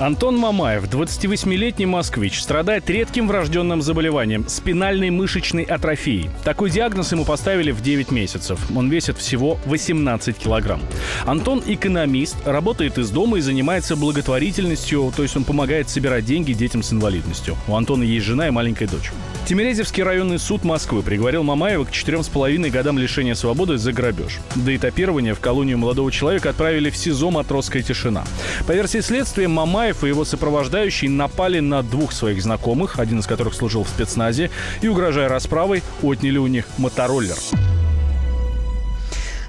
Антон 0.00 0.36
Мамаев, 0.36 0.84
28-летний 0.84 1.86
москвич, 1.86 2.40
страдает 2.40 2.88
редким 2.88 3.26
врожденным 3.26 3.82
заболеванием– 3.82 4.46
спинальной 4.48 5.10
мышечной 5.10 5.64
атрофией. 5.64 6.30
Такой 6.44 6.70
диагноз 6.70 7.10
ему 7.10 7.24
поставили 7.24 7.72
в 7.72 7.80
9 7.80 8.12
месяцев. 8.12 8.60
Он 8.76 8.88
весит 8.88 9.18
всего 9.18 9.58
18 9.66 10.38
килограмм. 10.38 10.80
Антон– 11.26 11.64
экономист, 11.66 12.36
работает 12.46 12.96
из 12.96 13.10
дома 13.10 13.38
и 13.38 13.40
занимается 13.40 13.96
благотворительностью, 13.96 15.12
то 15.16 15.24
есть 15.24 15.36
он 15.36 15.42
помогает 15.42 15.88
собирать 15.88 16.24
деньги 16.24 16.52
детям 16.52 16.84
с 16.84 16.92
инвалидностью. 16.92 17.56
У 17.66 17.74
Антона 17.74 18.04
есть 18.04 18.24
жена 18.24 18.46
и 18.46 18.52
маленькая 18.52 18.86
дочь. 18.86 19.10
Тимирязевский 19.48 20.02
районный 20.02 20.38
суд 20.38 20.62
Москвы 20.62 21.02
приговорил 21.02 21.42
Мамаева 21.42 21.84
к 21.84 21.90
4,5 21.90 22.68
годам 22.68 22.98
лишения 22.98 23.34
свободы 23.34 23.78
за 23.78 23.92
грабеж. 23.92 24.40
До 24.54 24.76
этапирования 24.76 25.34
в 25.34 25.40
колонию 25.40 25.78
молодого 25.78 26.12
человека 26.12 26.50
отправили 26.50 26.90
в 26.90 26.96
СИЗО 26.96 27.30
«Матросская 27.30 27.82
тишина». 27.82 28.24
По 28.66 28.72
версии 28.72 29.00
следствия, 29.00 29.48
Мамаев 29.48 29.87
и 30.04 30.08
его 30.08 30.24
сопровождающие 30.24 31.10
напали 31.10 31.60
на 31.60 31.82
двух 31.82 32.12
своих 32.12 32.42
знакомых, 32.42 32.98
один 32.98 33.20
из 33.20 33.26
которых 33.26 33.54
служил 33.54 33.84
в 33.84 33.88
спецназе, 33.88 34.50
и, 34.82 34.88
угрожая 34.88 35.28
расправой, 35.28 35.82
отняли 36.02 36.38
у 36.38 36.46
них 36.46 36.66
мотороллер. 36.78 37.36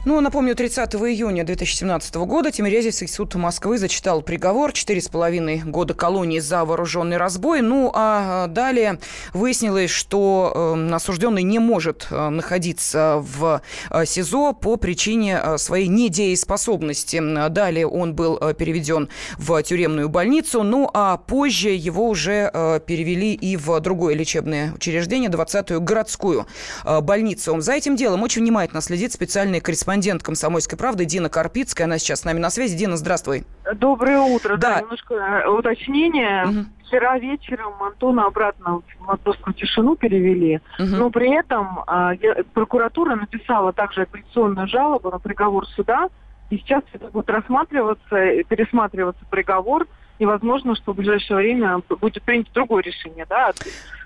Ну, 0.10 0.20
напомню, 0.22 0.56
30 0.56 0.96
июня 0.96 1.44
2017 1.44 2.16
года 2.16 2.52
Тимирязевский 2.52 3.08
суд 3.08 3.36
Москвы 3.36 3.78
зачитал 3.78 4.24
приговор 4.24 4.72
4,5 4.72 5.66
года 5.70 5.94
колонии 5.94 6.40
за 6.40 6.66
вооруженный 6.66 7.18
разбой. 7.18 7.62
Ну, 7.62 7.92
а 7.94 8.48
далее 8.48 8.98
выяснилось, 9.34 9.92
что 9.92 10.76
э, 10.76 10.96
осужденный 10.96 11.44
не 11.44 11.60
может 11.60 12.08
э, 12.10 12.30
находиться 12.30 13.18
в 13.20 13.62
э, 13.92 14.06
СИЗО 14.08 14.54
по 14.54 14.78
причине 14.78 15.60
своей 15.60 15.86
недееспособности. 15.86 17.22
Далее 17.50 17.86
он 17.86 18.16
был 18.16 18.40
переведен 18.56 19.10
в 19.38 19.62
тюремную 19.62 20.10
больницу, 20.10 20.64
ну, 20.64 20.90
а 20.92 21.18
позже 21.18 21.70
его 21.70 22.10
уже 22.10 22.52
перевели 22.88 23.36
и 23.36 23.56
в 23.58 23.80
другое 23.80 24.16
лечебное 24.16 24.74
учреждение, 24.74 25.30
20-ю 25.30 25.80
городскую 25.80 26.48
больницу. 26.84 27.62
За 27.62 27.74
этим 27.74 27.96
делом 27.96 28.24
очень 28.24 28.42
внимательно 28.42 28.82
следит 28.82 29.14
специальный 29.14 29.60
корреспондент 29.60 29.99
корреспондент 30.00 30.24
«Комсомольской 30.24 30.78
правды» 30.78 31.04
Дина 31.06 31.30
Карпицкая. 31.30 31.86
Она 31.86 31.98
сейчас 31.98 32.22
с 32.22 32.26
нами 32.26 32.40
на 32.40 32.50
связи. 32.50 32.78
Дина, 32.78 32.96
здравствуй. 32.96 33.44
Доброе 33.76 34.22
утро. 34.22 34.56
Да, 34.56 34.76
да 34.76 34.82
немножко 34.82 35.14
э, 35.14 35.48
уточнение. 35.50 36.46
Угу. 36.46 36.66
Вчера 36.86 37.20
вечером 37.20 37.74
Антона 37.84 38.26
обратно 38.26 38.82
в 38.82 39.06
матросскую 39.06 39.54
тишину 39.54 39.96
перевели, 39.98 40.62
угу. 40.80 40.88
но 40.88 41.10
при 41.10 41.38
этом 41.38 41.82
а, 41.86 42.14
я, 42.14 42.38
прокуратура 42.54 43.16
написала 43.16 43.74
также 43.74 44.04
апелляционную 44.04 44.68
жалобу 44.68 45.12
на 45.12 45.20
приговор 45.20 45.68
суда, 45.68 46.08
и 46.50 46.58
сейчас 46.58 46.84
это 46.94 47.10
будет 47.10 47.30
рассматриваться, 47.30 48.44
пересматриваться 48.48 49.24
приговор, 49.30 49.86
и 50.20 50.26
возможно, 50.26 50.76
что 50.76 50.94
в 50.94 50.98
ближайшее 50.98 51.38
время 51.38 51.82
будет 52.02 52.22
принято 52.24 52.52
другое 52.54 52.84
решение, 52.84 53.26
да, 53.28 53.52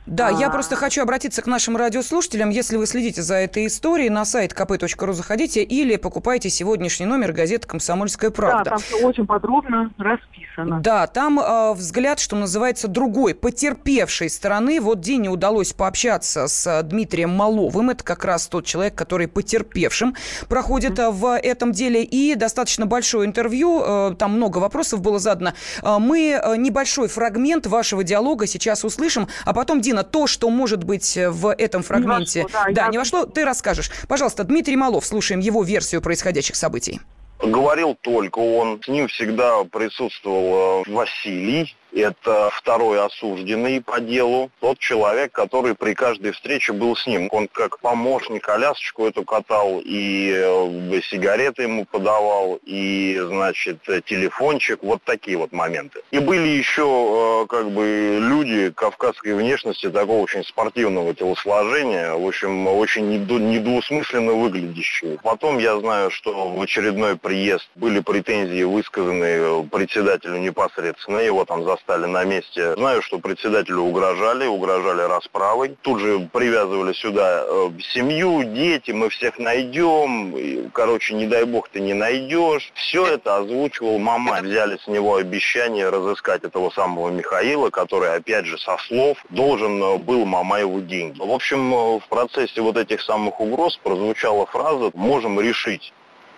да, 0.06 0.30
я 0.30 0.48
а. 0.48 0.50
просто 0.50 0.76
хочу 0.76 1.02
обратиться 1.02 1.42
к 1.42 1.48
нашим 1.48 1.78
радиослушателям. 1.78 2.50
Если 2.50 2.76
вы 2.76 2.86
следите 2.88 3.22
за 3.22 3.36
этой 3.36 3.68
историей, 3.68 4.10
на 4.10 4.26
сайт 4.26 4.52
kp.ru 4.54 5.14
заходите 5.14 5.64
или 5.64 5.96
покупайте 5.96 6.50
сегодняшний 6.50 7.06
номер 7.06 7.32
газеты 7.32 7.68
«Комсомольская 7.68 8.30
правда». 8.30 8.64
Да, 8.66 8.70
там 8.72 8.80
все 8.80 8.98
очень 8.98 9.26
подробно 9.26 9.92
расписано. 9.98 10.82
Да, 10.82 11.08
там 11.08 11.40
э, 11.40 11.74
взгляд, 11.74 12.20
что 12.20 12.36
называется, 12.36 12.90
другой, 12.90 13.34
потерпевшей 13.34 14.30
стороны. 14.30 14.82
Вот 14.82 15.00
Дине 15.00 15.30
удалось 15.30 15.72
пообщаться 15.72 16.48
с 16.48 16.84
Дмитрием 16.84 17.30
Маловым. 17.30 17.92
Это 17.92 18.04
как 18.04 18.26
раз 18.26 18.48
тот 18.48 18.66
человек, 18.66 18.96
который 18.96 19.30
потерпевшим 19.30 20.16
проходит 20.50 21.00
mm-hmm. 21.00 21.12
в 21.12 21.38
этом 21.38 21.72
деле. 21.72 22.04
И 22.04 22.36
достаточно 22.36 22.86
большое 22.86 23.26
интервью, 23.26 23.82
э, 23.86 24.16
там 24.20 24.34
много 24.34 24.58
вопросов 24.58 25.02
было 25.02 25.18
задано. 25.18 25.54
Э, 25.82 25.98
мы 26.04 26.42
небольшой 26.58 27.08
фрагмент 27.08 27.66
вашего 27.68 28.04
диалога 28.04 28.48
сейчас 28.48 28.84
услышим, 28.84 29.28
а 29.46 29.54
потом, 29.54 29.82
Дина, 29.82 30.04
то, 30.04 30.28
что 30.28 30.50
может 30.50 30.84
быть 30.84 31.18
э, 31.18 31.30
в 31.30 31.54
этом 31.54 31.84
фрагменте... 31.84 32.40
Не 32.40 32.44
вошло, 32.44 32.64
да, 32.68 32.74
да 32.74 32.86
я... 32.86 32.88
не 32.90 32.98
вошло, 32.98 33.26
ты 33.26 33.46
расскажешь. 33.46 33.90
Пожалуйста, 34.08 34.44
Дмитрий 34.44 34.76
Малов, 34.76 35.06
слушаем 35.06 35.40
его 35.40 35.64
версию 35.64 36.02
происходящих 36.02 36.56
событий. 36.56 37.02
Говорил 37.42 37.98
только 38.02 38.40
он. 38.40 38.82
С 38.84 38.88
ним 38.88 39.08
всегда 39.08 39.64
присутствовал 39.66 40.84
э, 40.88 40.92
Василий, 40.92 41.76
это 41.96 42.50
второй 42.54 43.04
осужденный 43.04 43.82
по 43.82 44.00
делу, 44.00 44.50
тот 44.60 44.80
человек, 44.80 45.32
который 45.32 45.76
при 45.76 45.94
каждой 45.94 46.32
встрече 46.32 46.74
был 46.74 46.96
с 46.96 47.06
ним. 47.06 47.28
Он 47.32 47.48
как 47.48 47.80
помощник 47.80 48.44
колясочку 48.44 49.06
эту 49.06 49.24
катал, 49.24 49.82
и 49.84 50.32
э, 50.34 51.02
сигареты 51.10 51.64
ему 51.64 51.86
подавал, 51.86 52.60
и, 52.64 53.20
значит, 53.26 53.82
телефончик, 54.06 54.80
вот 54.82 55.02
такие 55.04 55.38
вот 55.38 55.52
моменты. 55.52 56.02
И 56.12 56.20
были 56.20 56.48
еще, 56.48 57.44
э, 57.44 57.48
как 57.48 57.72
бы, 57.72 58.20
люди 58.22 58.72
кавказской 58.72 59.34
внешности, 59.34 59.90
такого 59.90 60.22
очень 60.22 60.44
спортивного 60.44 61.14
телосложения, 61.14 62.14
в 62.14 62.28
общем, 62.28 62.68
очень 62.68 63.10
недвусмысленно 63.10 64.34
выглядящие. 64.34 65.20
Потом 65.24 65.58
я 65.58 65.78
знаю, 65.80 66.10
что 66.12 66.50
в 66.50 66.62
очередной 66.62 67.18
приезд 67.18 67.68
были 67.76 68.00
претензии 68.00 68.64
высказаны 68.64 69.68
председателю 69.68 70.38
непосредственно, 70.38 71.20
его 71.20 71.46
там 71.46 71.64
за 71.64 71.78
застали 71.84 72.06
на 72.06 72.24
месте. 72.24 72.74
Знаю, 72.76 73.02
что 73.02 73.20
председателю 73.20 73.82
угрожали, 73.82 74.46
угрожали 74.46 75.02
расправой. 75.02 75.76
Тут 75.82 76.00
же 76.00 76.30
привязывали 76.32 76.94
сюда 76.94 77.44
э, 77.46 77.70
семью, 77.94 78.44
дети, 78.44 78.92
мы 78.92 79.10
всех 79.10 79.38
найдем. 79.40 80.70
Короче, 80.74 81.14
не 81.14 81.28
дай 81.28 81.46
бог 81.46 81.70
ты 81.70 81.82
не 81.82 81.94
найдешь. 81.94 82.72
Все 82.76 83.06
это 83.06 83.38
озвучивал 83.38 84.00
мама. 84.00 84.40
Взяли 84.42 84.78
с 84.78 84.88
него 84.88 85.16
обещание 85.16 85.90
разыскать 85.90 86.44
этого 86.44 86.70
самого 86.72 87.10
Михаила, 87.10 87.70
который, 87.70 88.16
опять 88.16 88.46
же, 88.46 88.58
со 88.58 88.78
слов 88.88 89.18
должен 89.30 89.82
э, 89.82 89.98
был 89.98 90.26
Мамаеву 90.26 90.82
деньги. 90.82 91.20
В 91.20 91.32
общем, 91.32 91.74
э, 91.74 92.00
в 92.00 92.08
процессе 92.10 92.62
вот 92.62 92.78
этих 92.78 93.02
самых 93.02 93.40
угроз 93.40 93.78
прозвучала 93.84 94.46
фраза 94.46 94.92
«можем 94.94 95.40
решить» 95.40 95.94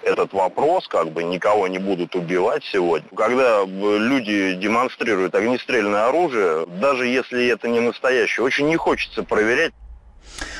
этот 0.06 0.34
вопрос, 0.34 0.88
как 0.88 1.12
бы 1.12 1.24
никого 1.24 1.68
не 1.68 1.80
будут 1.80 2.16
убивать 2.16 2.64
сегодня. 2.72 3.10
Когда 3.16 3.64
люди 3.66 4.54
демонстрируют 4.54 5.34
огнестрельное 5.36 6.08
оружие, 6.08 6.66
даже 6.80 7.08
если 7.08 7.48
это 7.48 7.68
не 7.68 7.80
настоящее, 7.80 8.46
очень 8.46 8.68
не 8.68 8.78
хочется 8.78 9.24
проверять, 9.24 9.74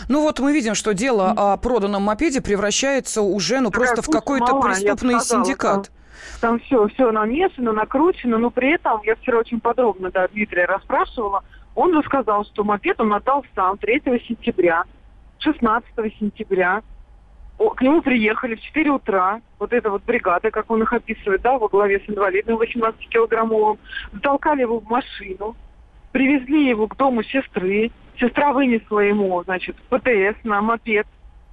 ну 0.08 0.22
вот 0.22 0.40
мы 0.40 0.54
видим, 0.54 0.76
что 0.76 0.94
дело 0.94 1.34
о 1.36 1.58
проданном 1.58 2.04
мопеде 2.04 2.40
превращается 2.40 3.22
уже 3.22 3.60
ну 3.60 3.72
просто 3.72 4.02
в 4.02 4.10
какой-то 4.10 4.60
преступный 4.62 5.20
синдикат. 5.20 5.92
Там, 6.40 6.60
там 6.60 6.60
все, 6.60 6.88
все 6.90 7.12
намешано, 7.12 7.74
накручено, 7.74 8.38
но 8.38 8.52
при 8.52 8.76
этом 8.76 9.02
я 9.04 9.16
вчера 9.16 9.40
очень 9.40 9.60
подробно 9.60 10.12
да, 10.12 10.28
Дмитрия 10.28 10.66
расспрашивала. 10.66 11.44
Он 11.74 11.94
же 11.94 12.04
сказал, 12.04 12.46
что 12.46 12.64
мопед 12.64 13.02
он 13.02 13.14
отдал 13.14 13.44
сам 13.56 13.78
3 13.78 14.02
сентября, 14.28 14.84
16 15.40 15.90
сентября. 16.20 16.84
К 17.58 17.82
нему 17.82 18.02
приехали 18.02 18.56
в 18.56 18.62
4 18.62 18.92
утра, 18.92 19.42
вот 19.60 19.74
эта 19.74 19.90
вот 19.90 20.04
бригада, 20.04 20.52
как 20.52 20.70
он 20.72 20.84
их 20.84 20.92
описывает, 20.94 21.42
да, 21.42 21.58
во 21.58 21.68
главе 21.68 22.00
с 22.00 22.10
инвалидом 22.10 22.58
18-килограммовым, 22.62 23.78
затолкали 24.14 24.62
его 24.62 24.80
в 24.80 24.90
машину, 24.90 25.56
привезли 26.12 26.70
его 26.70 26.88
к 26.88 26.98
дому 26.98 27.24
сестры, 27.24 27.92
Сестра 28.20 28.54
вынесла 28.54 29.00
ему, 29.00 29.44
значит, 29.44 29.76
ПТС 29.90 30.44
на 30.44 30.62
мопед. 30.62 31.08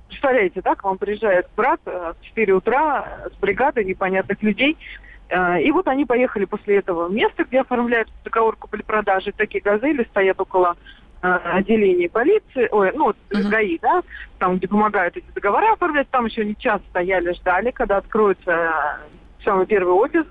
Представляете, 0.09 0.61
да, 0.63 0.75
к 0.75 0.85
вам 0.85 0.99
приезжает 0.99 1.49
брат 1.57 1.81
э, 1.87 2.13
в 2.21 2.25
4 2.25 2.53
утра 2.53 3.29
с 3.35 3.41
бригадой 3.41 3.85
непонятных 3.85 4.43
людей. 4.43 4.77
Э, 5.29 5.61
и 5.61 5.73
вот 5.73 5.89
они 5.89 6.05
поехали 6.05 6.45
после 6.45 6.77
этого 6.77 7.09
в 7.09 7.13
место, 7.13 7.45
где 7.45 7.63
оформляют 7.63 8.09
договор 8.23 8.57
купли-продажи. 8.57 9.33
Такие 9.33 9.61
газели 9.61 10.05
стоят 10.05 10.41
около 10.41 10.77
э, 11.23 11.27
отделений 11.27 12.09
полиции, 12.09 12.69
ой, 12.71 12.93
ну, 12.95 13.11
uh-huh. 13.11 13.49
ГАИ, 13.49 13.79
да, 13.81 14.03
там, 14.39 14.57
где 14.57 14.69
помогают 14.69 15.17
эти 15.17 15.27
договора 15.35 15.73
оформлять. 15.73 16.09
Там 16.11 16.27
еще 16.27 16.45
не 16.45 16.57
час 16.57 16.81
стояли, 16.91 17.33
ждали, 17.33 17.71
когда 17.71 17.99
откроется 17.99 18.99
самый 19.45 19.67
первый 19.67 19.95
офис. 19.95 20.25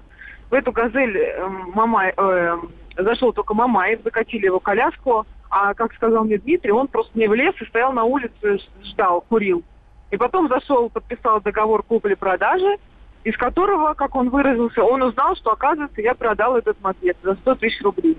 В 0.49 0.53
эту 0.53 0.71
газель 0.71 1.17
э, 1.17 1.47
мама, 1.73 2.07
э, 2.09 2.57
зашел 2.97 3.33
только 3.33 3.53
Мамаев, 3.53 4.01
закатили 4.03 4.45
его 4.45 4.59
коляску, 4.59 5.25
а, 5.49 5.73
как 5.73 5.93
сказал 5.93 6.23
мне 6.23 6.37
Дмитрий, 6.37 6.71
он 6.71 6.87
просто 6.87 7.17
не 7.17 7.27
влез 7.27 7.53
и 7.61 7.65
стоял 7.65 7.91
на 7.91 8.03
улице, 8.03 8.59
ждал, 8.83 9.21
курил. 9.21 9.63
И 10.09 10.17
потом 10.17 10.47
зашел, 10.47 10.89
подписал 10.89 11.41
договор 11.41 11.83
купли-продажи, 11.83 12.77
из 13.23 13.37
которого, 13.37 13.93
как 13.93 14.15
он 14.15 14.29
выразился, 14.29 14.83
он 14.83 15.01
узнал, 15.03 15.35
что, 15.35 15.51
оказывается, 15.51 16.01
я 16.01 16.15
продал 16.15 16.57
этот 16.57 16.81
мопед 16.81 17.17
за 17.21 17.35
100 17.35 17.55
тысяч 17.55 17.81
рублей. 17.81 18.17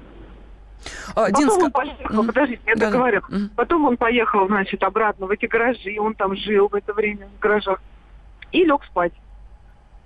А, 1.15 1.27
Потом 1.27 1.41
Динска... 1.41 1.65
он 1.65 1.71
поехал, 1.73 2.27
подождите, 2.27 2.63
я 2.67 2.75
да, 2.75 2.87
договорю. 2.87 3.21
Mm. 3.31 3.49
Потом 3.57 3.85
он 3.85 3.97
поехал, 3.97 4.47
значит, 4.47 4.83
обратно 4.83 5.27
в 5.27 5.31
эти 5.31 5.47
гаражи, 5.47 5.97
он 5.99 6.15
там 6.15 6.37
жил 6.37 6.69
в 6.69 6.75
это 6.75 6.93
время 6.93 7.29
в 7.37 7.39
гаражах, 7.41 7.81
и 8.51 8.65
лег 8.65 8.85
спать. 8.85 9.13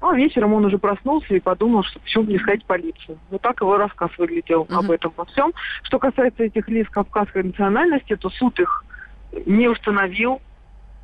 А 0.00 0.14
вечером 0.14 0.52
он 0.52 0.64
уже 0.64 0.78
проснулся 0.78 1.34
и 1.34 1.40
подумал, 1.40 1.82
что 1.82 1.98
почему 2.00 2.24
бы 2.24 2.32
не 2.32 2.38
сказать 2.38 2.64
полицию. 2.64 3.18
Вот 3.30 3.40
так 3.40 3.60
его 3.60 3.76
рассказ 3.78 4.10
выглядел 4.18 4.64
uh-huh. 4.64 4.78
об 4.78 4.90
этом 4.90 5.12
во 5.16 5.24
всем. 5.24 5.52
Что 5.82 5.98
касается 5.98 6.44
этих 6.44 6.68
лиц 6.68 6.86
кавказской 6.90 7.42
национальности, 7.42 8.14
то 8.14 8.28
суд 8.28 8.60
их 8.60 8.84
не 9.46 9.68
установил. 9.68 10.40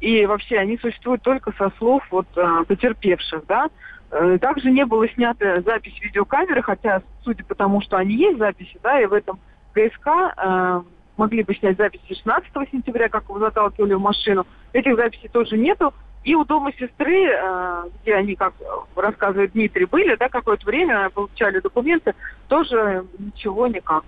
И 0.00 0.26
вообще 0.26 0.58
они 0.58 0.76
существуют 0.78 1.22
только 1.22 1.52
со 1.56 1.72
слов 1.78 2.02
вот, 2.10 2.26
э, 2.36 2.64
потерпевших, 2.66 3.46
да. 3.46 3.70
Э, 4.10 4.36
также 4.38 4.70
не 4.70 4.84
было 4.84 5.08
снято 5.08 5.62
запись 5.62 5.98
видеокамеры, 6.00 6.62
хотя, 6.62 7.02
судя 7.24 7.44
по 7.44 7.54
тому, 7.54 7.80
что 7.80 7.96
они 7.96 8.14
есть 8.14 8.38
записи, 8.38 8.78
да, 8.82 9.00
и 9.00 9.06
в 9.06 9.12
этом 9.12 9.40
ГСК 9.74 10.08
э, 10.36 10.82
могли 11.16 11.42
бы 11.42 11.54
снять 11.54 11.76
записи 11.76 12.02
16 12.08 12.50
сентября, 12.70 13.08
как 13.08 13.24
его 13.24 13.38
заталкивали 13.38 13.94
в 13.94 14.00
машину. 14.00 14.46
Этих 14.72 14.96
записей 14.96 15.28
тоже 15.28 15.56
нету. 15.56 15.92
И 16.24 16.34
у 16.36 16.44
дома 16.44 16.72
сестры, 16.72 17.26
э, 17.26 17.82
где 18.02 18.14
они, 18.14 18.36
как 18.36 18.54
рассказывает 18.94 19.52
Дмитрий, 19.52 19.86
были, 19.86 20.14
да, 20.14 20.28
какое-то 20.28 20.64
время 20.66 21.10
получали 21.10 21.58
документы, 21.58 22.14
тоже 22.48 23.04
ничего 23.18 23.66
никак. 23.66 24.04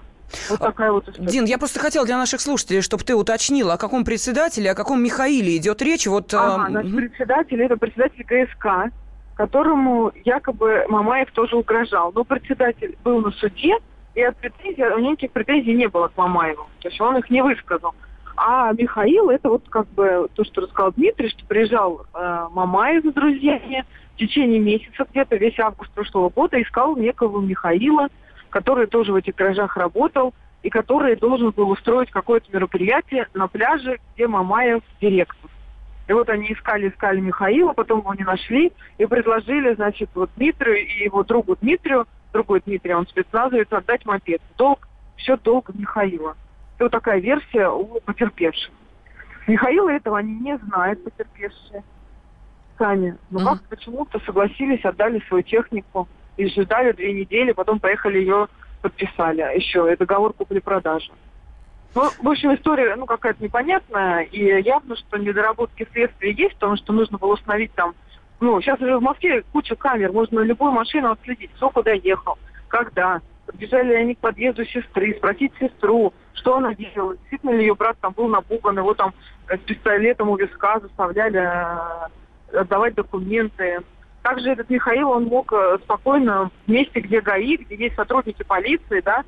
Вот 0.48 0.60
такая 0.60 0.92
вот 0.92 1.08
история. 1.08 1.28
Дин, 1.28 1.44
я 1.44 1.58
просто 1.58 1.80
хотела 1.80 2.06
для 2.06 2.16
наших 2.16 2.40
слушателей, 2.40 2.82
чтобы 2.82 3.04
ты 3.04 3.14
уточнила, 3.14 3.74
о 3.74 3.78
каком 3.78 4.04
председателе, 4.04 4.70
о 4.70 4.74
каком 4.74 5.02
Михаиле 5.02 5.56
идет 5.56 5.82
речь. 5.82 6.06
Вот, 6.06 6.32
э, 6.32 6.36
ага, 6.36 6.70
значит, 6.70 6.96
председатель, 6.96 7.62
это 7.62 7.76
председатель 7.76 8.24
ГСК, 8.24 8.92
которому 9.34 10.12
якобы 10.24 10.86
Мамаев 10.88 11.30
тоже 11.32 11.56
угрожал. 11.56 12.12
Но 12.14 12.24
председатель 12.24 12.96
был 13.02 13.20
на 13.20 13.30
суде, 13.32 13.76
и 14.14 14.22
от 14.22 14.36
претензий, 14.36 14.84
у 14.84 14.98
никаких 14.98 15.32
претензий 15.32 15.74
не 15.74 15.88
было 15.88 16.08
к 16.08 16.16
Мамаеву. 16.16 16.66
То 16.80 16.88
есть 16.88 17.00
он 17.00 17.16
их 17.16 17.28
не 17.30 17.42
высказал. 17.42 17.94
А 18.36 18.72
Михаил, 18.72 19.30
это 19.30 19.48
вот 19.48 19.62
как 19.68 19.86
бы 19.88 20.28
то, 20.34 20.44
что 20.44 20.62
рассказал 20.62 20.92
Дмитрий, 20.92 21.28
что 21.28 21.46
приезжал 21.46 22.06
э, 22.14 22.46
Мамаев 22.50 23.04
с 23.04 23.12
друзьями 23.12 23.84
в 24.14 24.18
течение 24.18 24.58
месяца, 24.58 25.06
где-то 25.10 25.36
весь 25.36 25.58
август 25.58 25.90
прошлого 25.92 26.30
года, 26.30 26.60
искал 26.60 26.96
некого 26.96 27.40
Михаила, 27.40 28.08
который 28.50 28.86
тоже 28.86 29.12
в 29.12 29.16
этих 29.16 29.34
гаражах 29.34 29.76
работал, 29.76 30.34
и 30.62 30.70
который 30.70 31.14
должен 31.16 31.50
был 31.50 31.70
устроить 31.70 32.10
какое-то 32.10 32.46
мероприятие 32.52 33.28
на 33.34 33.46
пляже, 33.48 33.98
где 34.14 34.26
Мамаев 34.26 34.82
директор. 35.00 35.50
И 36.08 36.12
вот 36.12 36.28
они 36.28 36.52
искали, 36.52 36.88
искали 36.88 37.20
Михаила, 37.20 37.72
потом 37.72 38.00
его 38.00 38.14
не 38.14 38.24
нашли 38.24 38.72
и 38.98 39.06
предложили, 39.06 39.74
значит, 39.74 40.10
вот 40.14 40.30
Дмитрию 40.36 40.86
и 40.86 41.04
его 41.04 41.22
другу 41.22 41.56
Дмитрию, 41.60 42.06
другой 42.34 42.60
Дмитрий, 42.66 42.92
он 42.92 43.06
спецназовец, 43.06 43.68
отдать 43.70 44.04
мопед. 44.04 44.42
Долг, 44.58 44.86
все 45.16 45.36
долг 45.38 45.70
Михаила. 45.72 46.36
Это 46.74 46.84
вот 46.84 46.92
такая 46.92 47.20
версия 47.20 47.68
у 47.68 48.00
потерпевших. 48.00 48.70
Михаила 49.46 49.88
этого 49.90 50.18
они 50.18 50.34
не 50.40 50.58
знают, 50.58 51.02
потерпевшие 51.04 51.82
сами. 52.76 53.16
Но 53.30 53.40
mm-hmm. 53.40 53.58
как 53.58 53.62
почему-то 53.68 54.20
согласились, 54.20 54.84
отдали 54.84 55.22
свою 55.28 55.42
технику 55.44 56.08
и 56.36 56.48
ждали 56.48 56.92
две 56.92 57.12
недели, 57.12 57.52
потом 57.52 57.78
поехали 57.78 58.18
ее 58.18 58.48
подписали. 58.82 59.40
Еще 59.56 59.92
и 59.92 59.96
договор 59.96 60.32
купли-продажи. 60.32 61.10
Ну, 61.94 62.10
в 62.20 62.28
общем, 62.28 62.52
история, 62.54 62.96
ну, 62.96 63.06
какая-то 63.06 63.42
непонятная, 63.42 64.22
и 64.22 64.62
явно, 64.62 64.96
что 64.96 65.16
недоработки 65.16 65.86
следствия 65.92 66.32
есть, 66.32 66.54
потому 66.54 66.76
что 66.76 66.92
нужно 66.92 67.18
было 67.18 67.34
установить 67.34 67.72
там, 67.74 67.94
ну, 68.44 68.60
сейчас 68.60 68.80
уже 68.80 68.98
в 68.98 69.02
Москве 69.02 69.42
куча 69.52 69.74
камер, 69.74 70.12
можно 70.12 70.40
любую 70.40 70.72
машину 70.72 71.12
отследить, 71.12 71.50
кто 71.54 71.70
куда 71.70 71.92
ехал, 71.92 72.38
когда, 72.68 73.20
Подбежали 73.46 73.92
они 73.94 74.14
к 74.14 74.18
подъезду 74.18 74.64
сестры, 74.64 75.14
спросить 75.16 75.52
сестру, 75.60 76.14
что 76.32 76.56
она 76.56 76.74
делала. 76.74 77.16
Действительно 77.16 77.50
ли 77.50 77.60
ее 77.60 77.74
брат 77.74 77.96
там 78.00 78.12
был 78.12 78.28
напуган, 78.28 78.78
его 78.78 78.94
там 78.94 79.12
с 79.48 79.58
пистолетом 79.58 80.30
у 80.30 80.36
виска 80.36 80.80
заставляли 80.80 81.40
э, 81.40 82.58
отдавать 82.58 82.94
документы. 82.94 83.80
Также 84.22 84.50
этот 84.50 84.70
Михаил, 84.70 85.10
он 85.10 85.24
мог 85.24 85.52
э, 85.52 85.78
спокойно 85.82 86.50
в 86.66 86.70
месте, 86.70 87.00
где 87.00 87.20
ГАИ, 87.20 87.58
где 87.58 87.76
есть 87.76 87.96
сотрудники 87.96 88.42
полиции, 88.42 89.02
да, 89.02 89.24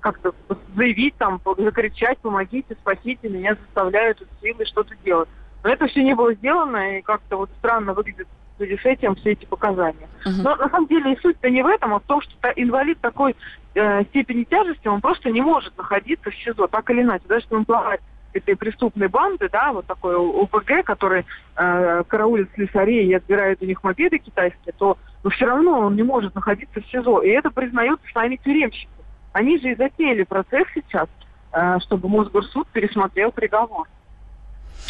как-то 0.00 0.34
заявить 0.74 1.14
там, 1.16 1.40
закричать, 1.56 2.18
помогите, 2.18 2.74
спасите, 2.80 3.28
меня 3.28 3.54
заставляют 3.54 4.20
силы 4.42 4.64
что-то 4.66 4.96
делать. 5.04 5.28
Но 5.62 5.70
это 5.70 5.86
все 5.86 6.02
не 6.02 6.14
было 6.14 6.34
сделано, 6.34 6.98
и 6.98 7.02
как-то 7.02 7.36
вот 7.36 7.50
странно 7.58 7.92
выглядит 7.92 8.26
связи 8.60 8.78
с 8.80 8.84
этим 8.84 9.14
все 9.16 9.32
эти 9.32 9.44
показания. 9.46 10.08
Uh-huh. 10.24 10.42
Но 10.42 10.56
на 10.56 10.68
самом 10.68 10.86
деле 10.86 11.12
и 11.12 11.20
суть-то 11.20 11.48
не 11.50 11.62
в 11.62 11.66
этом, 11.66 11.94
а 11.94 11.98
в 11.98 12.02
том, 12.04 12.20
что 12.20 12.32
инвалид 12.56 13.00
такой 13.00 13.34
э, 13.74 14.04
степени 14.04 14.44
тяжести, 14.44 14.88
он 14.88 15.00
просто 15.00 15.30
не 15.30 15.40
может 15.40 15.76
находиться 15.76 16.30
в 16.30 16.34
СИЗО, 16.34 16.66
так 16.68 16.90
или 16.90 17.02
иначе. 17.02 17.24
Даже 17.28 17.44
если 17.44 17.54
он 17.54 17.64
плавает 17.64 18.00
этой 18.32 18.56
преступной 18.56 19.08
банды, 19.08 19.48
да, 19.50 19.72
вот 19.72 19.86
такой 19.86 20.14
ОПГ, 20.14 20.84
который 20.84 21.24
э, 21.56 22.02
караулит 22.06 22.50
слесарей 22.54 23.06
и 23.08 23.14
отбирает 23.14 23.60
у 23.60 23.64
них 23.64 23.82
мопеды 23.82 24.18
китайские, 24.18 24.72
то 24.78 24.98
но 25.22 25.30
все 25.30 25.46
равно 25.46 25.80
он 25.80 25.96
не 25.96 26.02
может 26.02 26.34
находиться 26.34 26.80
в 26.80 26.86
СИЗО. 26.86 27.20
И 27.20 27.28
это 27.28 27.50
признают 27.50 28.00
сами 28.14 28.36
тюремщики. 28.36 28.88
Они 29.32 29.58
же 29.58 29.70
и 29.70 29.74
затеяли 29.74 30.22
процесс 30.22 30.66
сейчас, 30.74 31.08
э, 31.52 31.78
чтобы 31.80 32.08
Мосгорсуд 32.08 32.68
пересмотрел 32.68 33.32
приговор. 33.32 33.86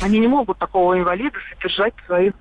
Они 0.03 0.19
не 0.19 0.29
могут 0.29 0.59
такого 0.59 0.99
инвалида 0.99 1.37
содержать 1.51 1.95
в 1.97 2.07
своих 2.07 2.35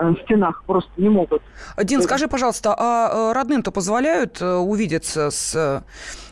в 0.00 0.16
стенах 0.22 0.64
просто 0.66 0.90
не 0.96 1.08
могут. 1.08 1.42
Дин, 1.82 2.02
скажи, 2.02 2.28
пожалуйста, 2.28 2.74
а 2.76 3.30
э, 3.30 3.32
родным-то 3.32 3.70
позволяют 3.70 4.40
э, 4.40 4.54
увидеться 4.54 5.30
с... 5.30 5.84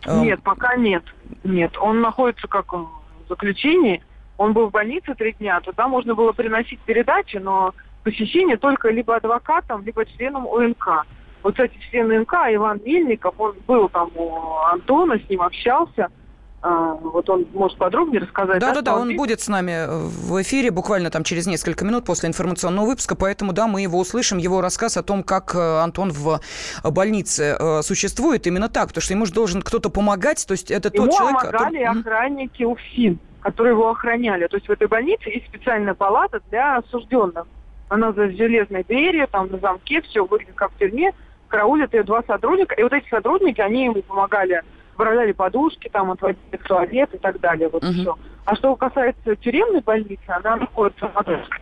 Нет, 0.06 0.42
пока 0.42 0.76
нет. 0.76 1.02
Нет, 1.44 1.76
он 1.78 2.00
находится 2.00 2.48
как 2.48 2.72
в 2.72 2.88
заключении. 3.28 4.02
Он 4.36 4.52
был 4.52 4.68
в 4.68 4.70
больнице 4.70 5.14
три 5.14 5.32
дня, 5.32 5.60
туда 5.60 5.88
можно 5.88 6.14
было 6.14 6.32
приносить 6.32 6.80
передачи, 6.80 7.36
но 7.36 7.74
посещение 8.04 8.56
только 8.56 8.88
либо 8.90 9.16
адвокатом, 9.16 9.84
либо 9.84 10.06
членом 10.06 10.46
ОНК. 10.46 11.04
Вот, 11.42 11.54
кстати, 11.54 11.76
член 11.90 12.10
ОНК 12.10 12.34
Иван 12.52 12.80
Мельников, 12.84 13.34
он 13.38 13.54
был 13.66 13.88
там 13.88 14.10
у 14.14 14.56
Антона, 14.72 15.18
с 15.18 15.28
ним 15.28 15.42
общался– 15.42 16.08
вот 16.60 17.30
он 17.30 17.46
может 17.54 17.78
подробнее 17.78 18.20
рассказать. 18.20 18.58
Да, 18.58 18.74
да, 18.74 18.82
да, 18.82 18.96
он 18.96 19.16
будет 19.16 19.40
с 19.40 19.48
нами 19.48 19.86
в 19.88 20.42
эфире 20.42 20.70
буквально 20.70 21.10
там 21.10 21.22
через 21.22 21.46
несколько 21.46 21.84
минут 21.84 22.04
после 22.04 22.28
информационного 22.28 22.86
выпуска, 22.86 23.14
поэтому 23.14 23.52
да, 23.52 23.68
мы 23.68 23.82
его 23.82 23.98
услышим, 23.98 24.38
его 24.38 24.60
рассказ 24.60 24.96
о 24.96 25.04
том, 25.04 25.22
как 25.22 25.54
э, 25.54 25.58
Антон 25.58 26.10
в 26.10 26.40
больнице 26.82 27.56
э, 27.58 27.82
существует 27.82 28.46
именно 28.48 28.68
так, 28.68 28.88
потому 28.88 29.02
что 29.02 29.14
ему 29.14 29.26
же 29.26 29.32
должен 29.32 29.62
кто-то 29.62 29.88
помогать, 29.88 30.44
то 30.46 30.52
есть 30.52 30.70
это 30.70 30.90
ему 30.92 31.06
тот 31.06 31.16
человек... 31.16 31.42
Ему 31.42 31.52
помогали 31.52 31.84
который... 31.84 32.00
охранники 32.00 32.62
УФСИН, 32.64 33.18
которые 33.40 33.72
его 33.74 33.90
охраняли. 33.90 34.46
То 34.48 34.56
есть 34.56 34.68
в 34.68 34.72
этой 34.72 34.88
больнице 34.88 35.28
есть 35.28 35.46
специальная 35.46 35.94
палата 35.94 36.40
для 36.50 36.78
осужденных. 36.78 37.46
она 37.88 38.12
за 38.12 38.30
железной 38.30 38.82
дверью, 38.82 39.28
там 39.30 39.48
на 39.50 39.58
замке, 39.58 40.02
все 40.02 40.26
выглядит 40.26 40.56
как 40.56 40.72
в 40.72 40.78
тюрьме, 40.78 41.12
караулят 41.46 41.94
ее 41.94 42.02
два 42.02 42.22
сотрудника, 42.26 42.74
и 42.74 42.82
вот 42.82 42.92
эти 42.92 43.08
сотрудники, 43.08 43.60
они 43.60 43.84
ему 43.84 44.02
помогали, 44.02 44.62
выправляли 44.98 45.32
подушки, 45.32 45.88
там, 45.92 46.10
отводили 46.10 46.56
в 46.56 46.62
туалет 46.64 47.14
и 47.14 47.18
так 47.18 47.38
далее, 47.40 47.68
вот 47.68 47.84
uh-huh. 47.84 47.92
все. 47.92 48.18
А 48.44 48.56
что 48.56 48.74
касается 48.74 49.36
тюремной 49.36 49.80
больницы, 49.80 50.28
она 50.28 50.56
находится 50.56 51.06
в 51.06 51.14
Матросской 51.14 51.60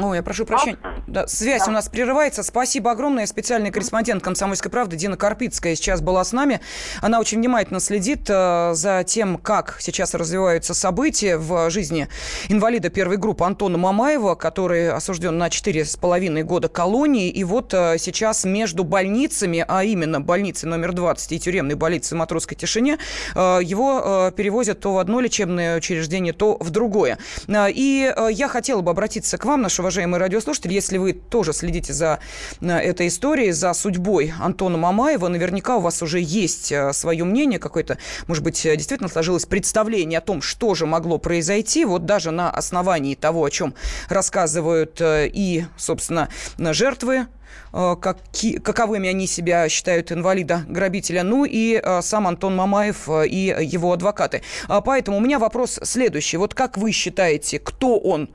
Ой, 0.00 0.16
я 0.16 0.22
прошу 0.24 0.44
прощения. 0.44 0.76
Да, 1.06 1.28
связь 1.28 1.64
да. 1.66 1.70
у 1.70 1.72
нас 1.72 1.88
прерывается. 1.88 2.42
Спасибо 2.42 2.90
огромное. 2.90 3.26
Специальный 3.26 3.70
корреспондент 3.70 4.24
«Комсомольской 4.24 4.68
правды» 4.68 4.96
Дина 4.96 5.16
Карпицкая 5.16 5.76
сейчас 5.76 6.00
была 6.00 6.24
с 6.24 6.32
нами. 6.32 6.60
Она 7.00 7.20
очень 7.20 7.38
внимательно 7.38 7.78
следит 7.78 8.28
э, 8.28 8.72
за 8.74 9.04
тем, 9.06 9.38
как 9.38 9.76
сейчас 9.78 10.14
развиваются 10.14 10.74
события 10.74 11.36
в 11.36 11.70
жизни 11.70 12.08
инвалида 12.48 12.88
первой 12.88 13.18
группы 13.18 13.44
Антона 13.44 13.78
Мамаева, 13.78 14.34
который 14.34 14.90
осужден 14.90 15.38
на 15.38 15.46
4,5 15.46 16.42
года 16.42 16.68
колонии. 16.68 17.30
И 17.30 17.44
вот 17.44 17.72
э, 17.72 17.96
сейчас 17.98 18.44
между 18.44 18.82
больницами, 18.82 19.64
а 19.66 19.84
именно 19.84 20.20
больницей 20.20 20.68
номер 20.68 20.92
20 20.92 21.30
и 21.30 21.38
тюремной 21.38 21.76
больницей 21.76 22.18
Матросской 22.18 22.56
тишине, 22.56 22.98
э, 23.36 23.60
его 23.62 24.32
перевозят 24.36 24.80
то 24.80 24.94
в 24.94 24.98
одно 24.98 25.20
лечебное 25.20 25.76
учреждение, 25.76 26.32
то 26.32 26.56
в 26.58 26.70
другое. 26.70 27.18
И 27.48 28.12
я 28.30 28.48
хотела 28.48 28.80
бы 28.80 28.90
обратиться 28.90 29.38
к 29.38 29.44
вам, 29.44 29.62
нашего 29.62 29.83
уважаемые 29.84 30.18
радиослушатели, 30.18 30.72
если 30.72 30.96
вы 30.96 31.12
тоже 31.12 31.52
следите 31.52 31.92
за 31.92 32.18
э, 32.62 32.68
этой 32.68 33.08
историей, 33.08 33.52
за 33.52 33.74
судьбой 33.74 34.32
Антона 34.40 34.78
Мамаева, 34.78 35.28
наверняка 35.28 35.76
у 35.76 35.80
вас 35.80 36.00
уже 36.02 36.20
есть 36.20 36.72
э, 36.72 36.94
свое 36.94 37.22
мнение 37.24 37.58
какое-то, 37.58 37.98
может 38.26 38.42
быть, 38.42 38.64
э, 38.64 38.76
действительно 38.76 39.10
сложилось 39.10 39.44
представление 39.44 40.20
о 40.20 40.22
том, 40.22 40.40
что 40.40 40.74
же 40.74 40.86
могло 40.86 41.18
произойти, 41.18 41.84
вот 41.84 42.06
даже 42.06 42.30
на 42.30 42.50
основании 42.50 43.14
того, 43.14 43.44
о 43.44 43.50
чем 43.50 43.74
рассказывают 44.08 45.02
и, 45.02 45.66
собственно, 45.76 46.30
жертвы 46.58 47.26
каки, 47.72 48.58
каковыми 48.58 49.08
они 49.08 49.26
себя 49.26 49.68
считают 49.68 50.12
инвалида-грабителя, 50.12 51.22
ну 51.22 51.44
и 51.44 51.80
э, 51.82 52.02
сам 52.02 52.26
Антон 52.26 52.56
Мамаев 52.56 53.08
э, 53.08 53.26
и 53.26 53.54
его 53.60 53.92
адвокаты. 53.92 54.42
А 54.68 54.80
поэтому 54.80 55.16
у 55.16 55.20
меня 55.20 55.38
вопрос 55.38 55.80
следующий. 55.82 56.36
Вот 56.36 56.54
как 56.54 56.78
вы 56.78 56.92
считаете, 56.92 57.58
кто 57.58 57.98
он? 57.98 58.28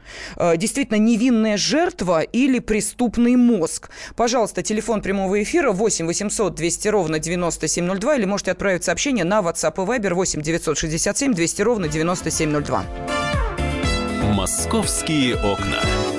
Действительно 0.57 0.97
невинная 0.97 1.57
жертва 1.57 2.21
или 2.21 2.59
преступный 2.59 3.35
мозг? 3.35 3.89
Пожалуйста, 4.15 4.61
телефон 4.61 5.01
прямого 5.01 5.41
эфира 5.41 5.71
8 5.71 6.05
800 6.05 6.55
200 6.55 6.87
ровно 6.89 7.19
9702 7.19 8.15
или 8.15 8.25
можете 8.25 8.51
отправить 8.51 8.83
сообщение 8.83 9.25
на 9.25 9.39
WhatsApp 9.39 9.73
и 9.75 9.99
Viber 9.99 10.13
8 10.13 10.41
967 10.41 11.33
200 11.33 11.61
ровно 11.61 11.87
9702. 11.87 12.85
Московские 14.33 15.35
окна. 15.35 16.18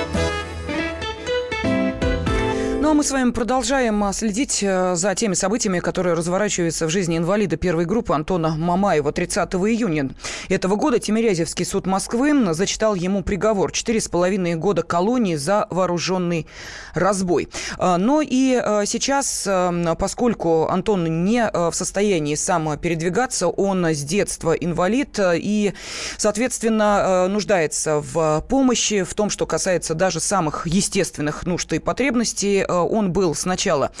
Ну 2.91 2.95
а 2.95 2.97
мы 2.97 3.05
с 3.05 3.11
вами 3.11 3.31
продолжаем 3.31 4.03
а, 4.03 4.11
следить 4.11 4.61
э, 4.61 4.95
за 4.95 5.15
теми 5.15 5.33
событиями, 5.33 5.79
которые 5.79 6.13
разворачиваются 6.13 6.87
в 6.87 6.89
жизни 6.89 7.17
инвалида 7.17 7.55
первой 7.55 7.85
группы 7.85 8.13
Антона 8.13 8.49
Мамаева. 8.49 9.13
30 9.13 9.53
июня 9.53 10.09
этого 10.49 10.75
года 10.75 10.99
Тимирязевский 10.99 11.63
суд 11.63 11.85
Москвы 11.87 12.53
зачитал 12.53 12.95
ему 12.95 13.23
приговор. 13.23 13.71
Четыре 13.71 14.01
с 14.01 14.09
половиной 14.09 14.55
года 14.55 14.83
колонии 14.83 15.35
за 15.35 15.67
вооруженный 15.69 16.47
разбой. 16.93 17.47
А, 17.77 17.97
но 17.97 18.21
и 18.21 18.61
э, 18.61 18.83
сейчас, 18.85 19.45
э, 19.47 19.95
поскольку 19.97 20.67
Антон 20.67 21.23
не 21.23 21.49
в 21.49 21.71
состоянии 21.71 22.35
сам 22.35 22.77
передвигаться, 22.77 23.47
он 23.47 23.85
с 23.85 24.03
детства 24.03 24.51
инвалид 24.51 25.17
и, 25.17 25.71
соответственно, 26.17 27.29
нуждается 27.29 28.01
в 28.01 28.43
помощи, 28.49 29.03
в 29.03 29.13
том, 29.13 29.29
что 29.29 29.45
касается 29.45 29.93
даже 29.93 30.19
самых 30.19 30.67
естественных 30.67 31.45
нужд 31.45 31.71
и 31.71 31.79
потребностей, 31.79 32.65
он 32.83 33.11
был 33.11 33.35
сначала 33.35 33.91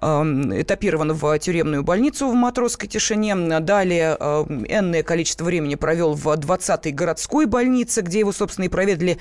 эм, 0.00 0.60
этапирован 0.60 1.12
в 1.12 1.38
тюремную 1.38 1.82
больницу 1.82 2.28
в 2.28 2.34
Матросской 2.34 2.88
тишине, 2.88 3.34
далее 3.60 4.16
э, 4.18 4.44
энное 4.68 5.02
количество 5.02 5.44
времени 5.44 5.74
провел 5.74 6.14
в 6.14 6.26
20-й 6.26 6.92
городской 6.92 7.46
больнице, 7.46 8.02
где 8.02 8.20
его, 8.20 8.32
собственно, 8.32 8.66
и 8.66 8.68
проведли 8.68 9.18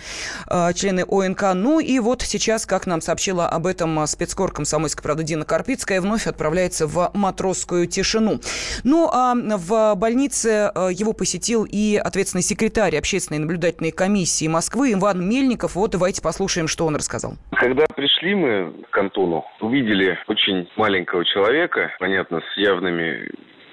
э, 0.48 0.74
члены 0.74 1.06
ОНК. 1.08 1.54
Ну 1.54 1.80
и 1.80 2.00
вот 2.00 2.22
сейчас, 2.22 2.66
как 2.66 2.88
нам 2.88 3.02
сообщила 3.02 3.48
об 3.48 3.68
этом 3.68 4.06
спецкор 4.08 4.52
комсомольской 4.52 5.04
правды 5.04 5.24
Дина 5.24 5.46
Карпицкая, 5.46 6.02
вновь 6.02 6.28
отправляется 6.28 6.88
в 6.88 7.12
Матросскую 7.14 7.88
тишину. 7.88 8.40
Ну 8.84 9.10
а 9.12 9.36
в 9.36 9.96
больнице 9.96 10.72
его 10.92 11.14
посетил 11.14 11.66
и 11.70 11.96
ответственный 11.96 12.44
секретарь 12.44 12.98
общественной 12.98 13.40
наблюдательной 13.40 13.92
комиссии 13.92 14.48
Москвы 14.48 14.94
Иван 14.94 15.28
Мельников. 15.28 15.76
Вот 15.76 15.92
давайте 15.92 16.22
послушаем, 16.22 16.68
что 16.68 16.86
он 16.86 16.96
рассказал. 16.96 17.36
Когда 17.52 17.86
пришли 17.96 18.36
мы 18.36 18.74
к 18.90 19.03
Антону, 19.04 19.46
увидели 19.60 20.18
очень 20.28 20.70
маленького 20.76 21.26
человека, 21.26 21.92
понятно, 22.00 22.42
с 22.42 22.58
явными 22.58 23.30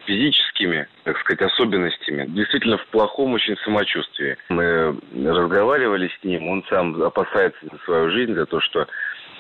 физическими, 0.07 0.89
так 1.05 1.19
сказать, 1.21 1.53
особенностями, 1.53 2.27
действительно 2.29 2.79
в 2.79 2.87
плохом 2.87 3.33
очень 3.35 3.57
самочувствии. 3.59 4.37
Мы 4.49 4.97
разговаривали 5.15 6.09
с 6.09 6.25
ним, 6.25 6.49
он 6.49 6.65
сам 6.69 7.01
опасается 7.03 7.61
за 7.71 7.79
свою 7.85 8.11
жизнь, 8.11 8.35
за 8.35 8.47
то, 8.47 8.61
что 8.61 8.89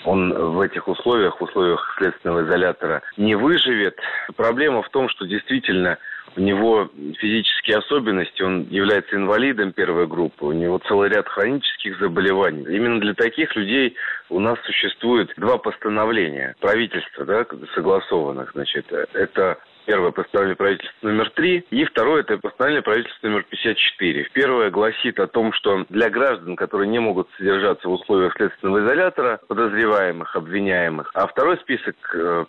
он 0.04 0.32
в 0.32 0.60
этих 0.60 0.88
условиях, 0.88 1.40
в 1.40 1.44
условиях 1.44 1.94
следственного 1.98 2.44
изолятора 2.44 3.02
не 3.16 3.34
выживет. 3.34 3.98
Проблема 4.36 4.82
в 4.82 4.88
том, 4.90 5.08
что 5.08 5.26
действительно 5.26 5.98
у 6.36 6.40
него 6.40 6.90
физические 7.18 7.78
особенности, 7.78 8.42
он 8.42 8.66
является 8.70 9.16
инвалидом 9.16 9.72
первой 9.72 10.06
группы, 10.06 10.46
у 10.46 10.52
него 10.52 10.78
целый 10.86 11.08
ряд 11.08 11.28
хронических 11.28 11.98
заболеваний. 11.98 12.64
Именно 12.68 13.00
для 13.00 13.14
таких 13.14 13.54
людей 13.56 13.96
у 14.28 14.40
нас 14.40 14.58
существует 14.64 15.32
два 15.36 15.58
постановления 15.58 16.54
правительства, 16.60 17.24
да, 17.24 17.46
согласованных. 17.74 18.52
Значит, 18.52 18.92
это 19.12 19.58
Первое 19.86 20.12
постановление 20.12 20.56
правительства 20.56 21.08
номер 21.08 21.30
3 21.30 21.66
и 21.70 21.84
второе 21.84 22.20
это 22.20 22.38
постановление 22.38 22.82
правительства 22.82 23.26
номер 23.26 23.44
54. 23.48 24.28
Первое 24.32 24.70
гласит 24.70 25.18
о 25.18 25.26
том, 25.26 25.52
что 25.52 25.84
для 25.88 26.10
граждан, 26.10 26.54
которые 26.54 26.88
не 26.88 26.98
могут 26.98 27.28
содержаться 27.36 27.88
в 27.88 27.92
условиях 27.92 28.34
следственного 28.36 28.84
изолятора, 28.84 29.40
подозреваемых, 29.48 30.36
обвиняемых, 30.36 31.10
а 31.14 31.26
второй 31.26 31.56
список, 31.58 31.96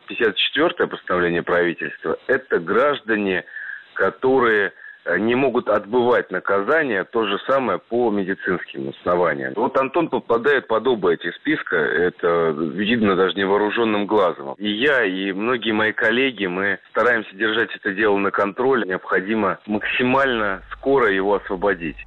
54 0.08 0.67
э, 0.78 0.88
постановление 0.88 1.41
правительства, 1.41 2.17
это 2.28 2.60
граждане, 2.60 3.46
которые 3.93 4.73
э, 5.06 5.17
не 5.17 5.36
могут 5.36 5.69
отбывать 5.69 6.32
наказание, 6.32 7.04
то 7.04 7.25
же 7.27 7.39
самое 7.47 7.80
по 7.80 8.10
медицинским 8.12 8.89
основаниям. 8.89 9.54
Вот 9.56 9.77
Антон 9.77 10.10
попадает 10.10 10.67
под 10.67 10.88
оба 10.88 11.13
эти 11.13 11.32
списка, 11.32 11.77
это 11.77 12.51
видно 12.58 13.15
даже 13.15 13.36
невооруженным 13.36 14.06
глазом. 14.08 14.54
И 14.58 14.69
я, 14.69 15.04
и 15.04 15.32
многие 15.32 15.71
мои 15.71 15.91
коллеги, 15.91 16.45
мы 16.45 16.80
стараемся 16.89 17.36
держать 17.36 17.69
это 17.75 17.93
дело 17.93 18.17
на 18.17 18.32
контроле, 18.32 18.88
необходимо 18.88 19.60
максимально 19.65 20.62
скоро 20.73 21.12
его 21.12 21.36
освободить. 21.36 21.97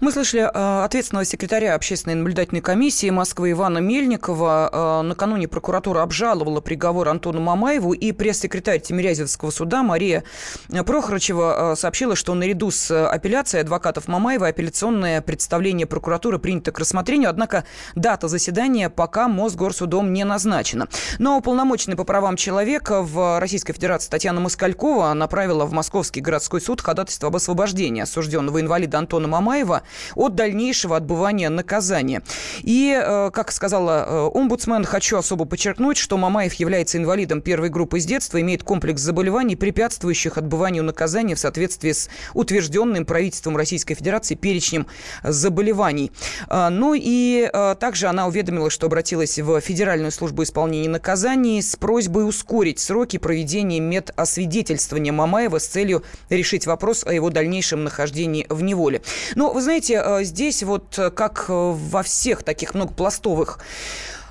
Мы 0.00 0.12
слышали 0.12 0.42
э, 0.42 0.84
ответственного 0.84 1.24
секретаря 1.24 1.74
общественной 1.74 2.14
наблюдательной 2.14 2.60
комиссии 2.60 3.08
Москвы 3.10 3.52
Ивана 3.52 3.78
Мельникова. 3.78 5.00
Э, 5.00 5.02
накануне 5.02 5.48
прокуратура 5.48 6.02
обжаловала 6.02 6.60
приговор 6.60 7.08
Антону 7.08 7.40
Мамаеву, 7.40 7.92
и 7.92 8.12
пресс-секретарь 8.12 8.80
Тимирязевского 8.80 9.50
суда 9.50 9.82
Мария 9.82 10.24
Прохорочева 10.68 11.72
э, 11.72 11.76
сообщила, 11.76 12.14
что 12.14 12.34
наряду 12.34 12.70
с 12.70 13.08
апелляцией 13.08 13.62
адвокатов 13.62 14.06
Мамаева 14.08 14.48
апелляционное 14.48 15.22
представление 15.22 15.86
прокуратуры 15.86 16.38
принято 16.38 16.72
к 16.72 16.78
рассмотрению, 16.78 17.30
однако 17.30 17.64
дата 17.94 18.28
заседания 18.28 18.90
пока 18.90 19.28
Мосгорсудом 19.28 20.12
не 20.12 20.24
назначена. 20.24 20.88
Но 21.18 21.38
уполномоченный 21.38 21.96
по 21.96 22.04
правам 22.04 22.36
человека 22.36 23.02
в 23.02 23.40
Российской 23.40 23.72
Федерации 23.72 24.10
Татьяна 24.10 24.40
Москалькова 24.40 25.14
направила 25.14 25.64
в 25.64 25.72
Московский 25.72 26.20
городской 26.20 26.60
суд 26.60 26.82
ходатайство 26.82 27.28
об 27.28 27.36
освобождении 27.36 28.02
осужденного 28.02 28.60
инвалида 28.60 28.98
Антона 28.98 29.26
Мамаева 29.28 29.45
Мамаева 29.46 29.82
от 30.16 30.34
дальнейшего 30.34 30.96
отбывания 30.96 31.50
наказания. 31.50 32.22
И, 32.62 32.92
э, 33.00 33.30
как 33.32 33.52
сказала 33.52 34.04
э, 34.06 34.30
омбудсмен, 34.34 34.84
хочу 34.84 35.16
особо 35.18 35.44
подчеркнуть, 35.44 35.96
что 35.96 36.16
Мамаев 36.16 36.54
является 36.54 36.98
инвалидом 36.98 37.40
первой 37.40 37.68
группы 37.68 38.00
с 38.00 38.06
детства, 38.06 38.40
имеет 38.40 38.64
комплекс 38.64 39.00
заболеваний, 39.00 39.54
препятствующих 39.54 40.36
отбыванию 40.36 40.82
наказания 40.82 41.36
в 41.36 41.38
соответствии 41.38 41.92
с 41.92 42.10
утвержденным 42.34 43.06
правительством 43.06 43.56
Российской 43.56 43.94
Федерации 43.94 44.34
перечнем 44.34 44.88
заболеваний. 45.22 46.10
А, 46.48 46.68
ну 46.68 46.94
и 46.96 47.48
также 47.78 48.08
она 48.08 48.26
уведомила, 48.26 48.68
что 48.68 48.86
обратилась 48.86 49.38
в 49.38 49.60
Федеральную 49.60 50.10
службу 50.10 50.42
исполнения 50.42 50.88
наказаний 50.88 51.62
с 51.62 51.76
просьбой 51.76 52.28
ускорить 52.28 52.80
сроки 52.80 53.18
проведения 53.18 53.78
медосвидетельствования 53.78 55.12
Мамаева 55.12 55.58
с 55.58 55.66
целью 55.66 56.02
решить 56.30 56.66
вопрос 56.66 57.04
о 57.04 57.12
его 57.12 57.30
дальнейшем 57.30 57.84
нахождении 57.84 58.46
в 58.48 58.62
неволе. 58.62 59.02
Но, 59.36 59.52
вы 59.52 59.62
знаете, 59.62 60.00
а, 60.00 60.24
здесь 60.24 60.64
вот 60.64 60.98
как 61.14 61.44
во 61.48 62.02
всех 62.02 62.42
таких 62.42 62.74
многопластовых 62.74 63.60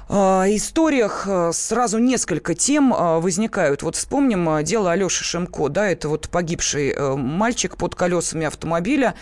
историях 0.08 1.28
сразу 1.52 1.98
несколько 1.98 2.54
тем 2.54 2.92
возникают. 2.92 3.82
Вот 3.82 3.96
вспомним 3.96 4.64
дело 4.64 4.92
Алеши 4.92 5.24
Шемко, 5.24 5.68
да, 5.70 5.90
это 5.90 6.10
вот 6.10 6.30
погибший 6.30 6.94
мальчик 7.16 7.76
под 7.76 7.96
колесами 7.96 8.46
автомобиля. 8.46 9.16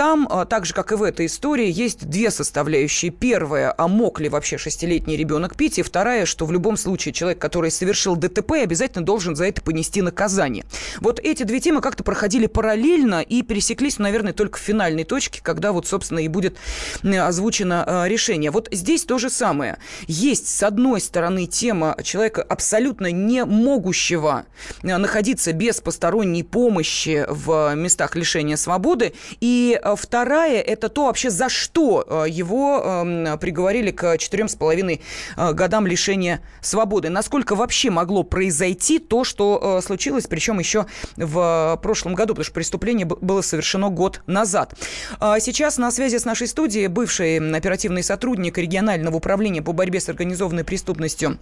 Там, 0.00 0.26
а, 0.30 0.46
так 0.46 0.64
же, 0.64 0.72
как 0.72 0.92
и 0.92 0.94
в 0.94 1.02
этой 1.02 1.26
истории, 1.26 1.70
есть 1.70 2.08
две 2.08 2.30
составляющие. 2.30 3.10
Первая, 3.10 3.74
а 3.76 3.86
мог 3.86 4.18
ли 4.18 4.30
вообще 4.30 4.56
шестилетний 4.56 5.14
ребенок 5.14 5.56
пить? 5.56 5.78
И 5.78 5.82
вторая, 5.82 6.24
что 6.24 6.46
в 6.46 6.52
любом 6.52 6.78
случае 6.78 7.12
человек, 7.12 7.38
который 7.38 7.70
совершил 7.70 8.16
ДТП, 8.16 8.52
обязательно 8.52 9.04
должен 9.04 9.36
за 9.36 9.44
это 9.44 9.60
понести 9.60 10.00
наказание. 10.00 10.64
Вот 11.02 11.20
эти 11.20 11.42
две 11.42 11.60
темы 11.60 11.82
как-то 11.82 12.02
проходили 12.02 12.46
параллельно 12.46 13.20
и 13.20 13.42
пересеклись, 13.42 13.98
наверное, 13.98 14.32
только 14.32 14.58
в 14.58 14.62
финальной 14.62 15.04
точке, 15.04 15.42
когда 15.42 15.70
вот, 15.70 15.86
собственно, 15.86 16.20
и 16.20 16.28
будет 16.28 16.56
озвучено 17.02 17.84
а, 17.86 18.08
решение. 18.08 18.50
Вот 18.50 18.70
здесь 18.72 19.04
то 19.04 19.18
же 19.18 19.28
самое. 19.28 19.76
Есть, 20.06 20.48
с 20.48 20.62
одной 20.62 21.02
стороны, 21.02 21.44
тема 21.44 21.94
человека 22.02 22.40
абсолютно 22.40 23.12
не 23.12 23.44
могущего 23.44 24.46
а, 24.82 24.96
находиться 24.96 25.52
без 25.52 25.82
посторонней 25.82 26.42
помощи 26.42 27.26
в 27.28 27.74
местах 27.74 28.16
лишения 28.16 28.56
свободы, 28.56 29.12
и 29.42 29.78
вторая– 29.96 30.60
это 30.62 30.88
то 30.88 31.06
вообще, 31.06 31.30
за 31.30 31.48
что 31.48 32.04
э, 32.06 32.30
его 32.30 32.82
эм, 32.84 33.38
приговорили 33.38 33.90
к 33.90 34.18
четырем 34.18 34.48
с 34.48 34.54
половиной 34.54 35.00
э, 35.36 35.52
годам 35.52 35.86
лишения 35.86 36.40
свободы. 36.60 37.08
Насколько 37.08 37.54
вообще 37.54 37.90
могло 37.90 38.22
произойти 38.22 38.98
то, 38.98 39.24
что 39.24 39.80
случилось, 39.84 40.26
причем 40.26 40.58
еще 40.58 40.86
в 41.16 41.78
прошлом 41.82 42.14
году, 42.14 42.34
потому 42.34 42.44
что 42.44 42.54
преступление 42.54 43.06
было 43.06 43.42
совершено 43.42 43.88
год 43.90 44.22
назад. 44.26 44.74
А 45.18 45.40
сейчас 45.40 45.78
на 45.78 45.90
связи 45.90 46.18
с 46.18 46.24
нашей 46.24 46.46
студией 46.46 46.86
бывший 46.88 47.38
оперативный 47.56 48.02
сотрудник 48.02 48.58
регионального 48.58 49.16
управления 49.16 49.62
по 49.62 49.72
борьбе 49.72 50.00
с 50.00 50.08
организованной 50.08 50.64
преступностью 50.64 51.38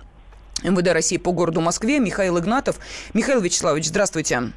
МВД 0.62 0.88
России 0.88 1.16
по 1.16 1.32
городу 1.32 1.61
Москве 1.61 2.00
Михаил 2.00 2.38
Игнатов. 2.38 2.76
Михаил 3.14 3.40
Вячеславович, 3.40 3.87
здравствуйте. 3.87 4.52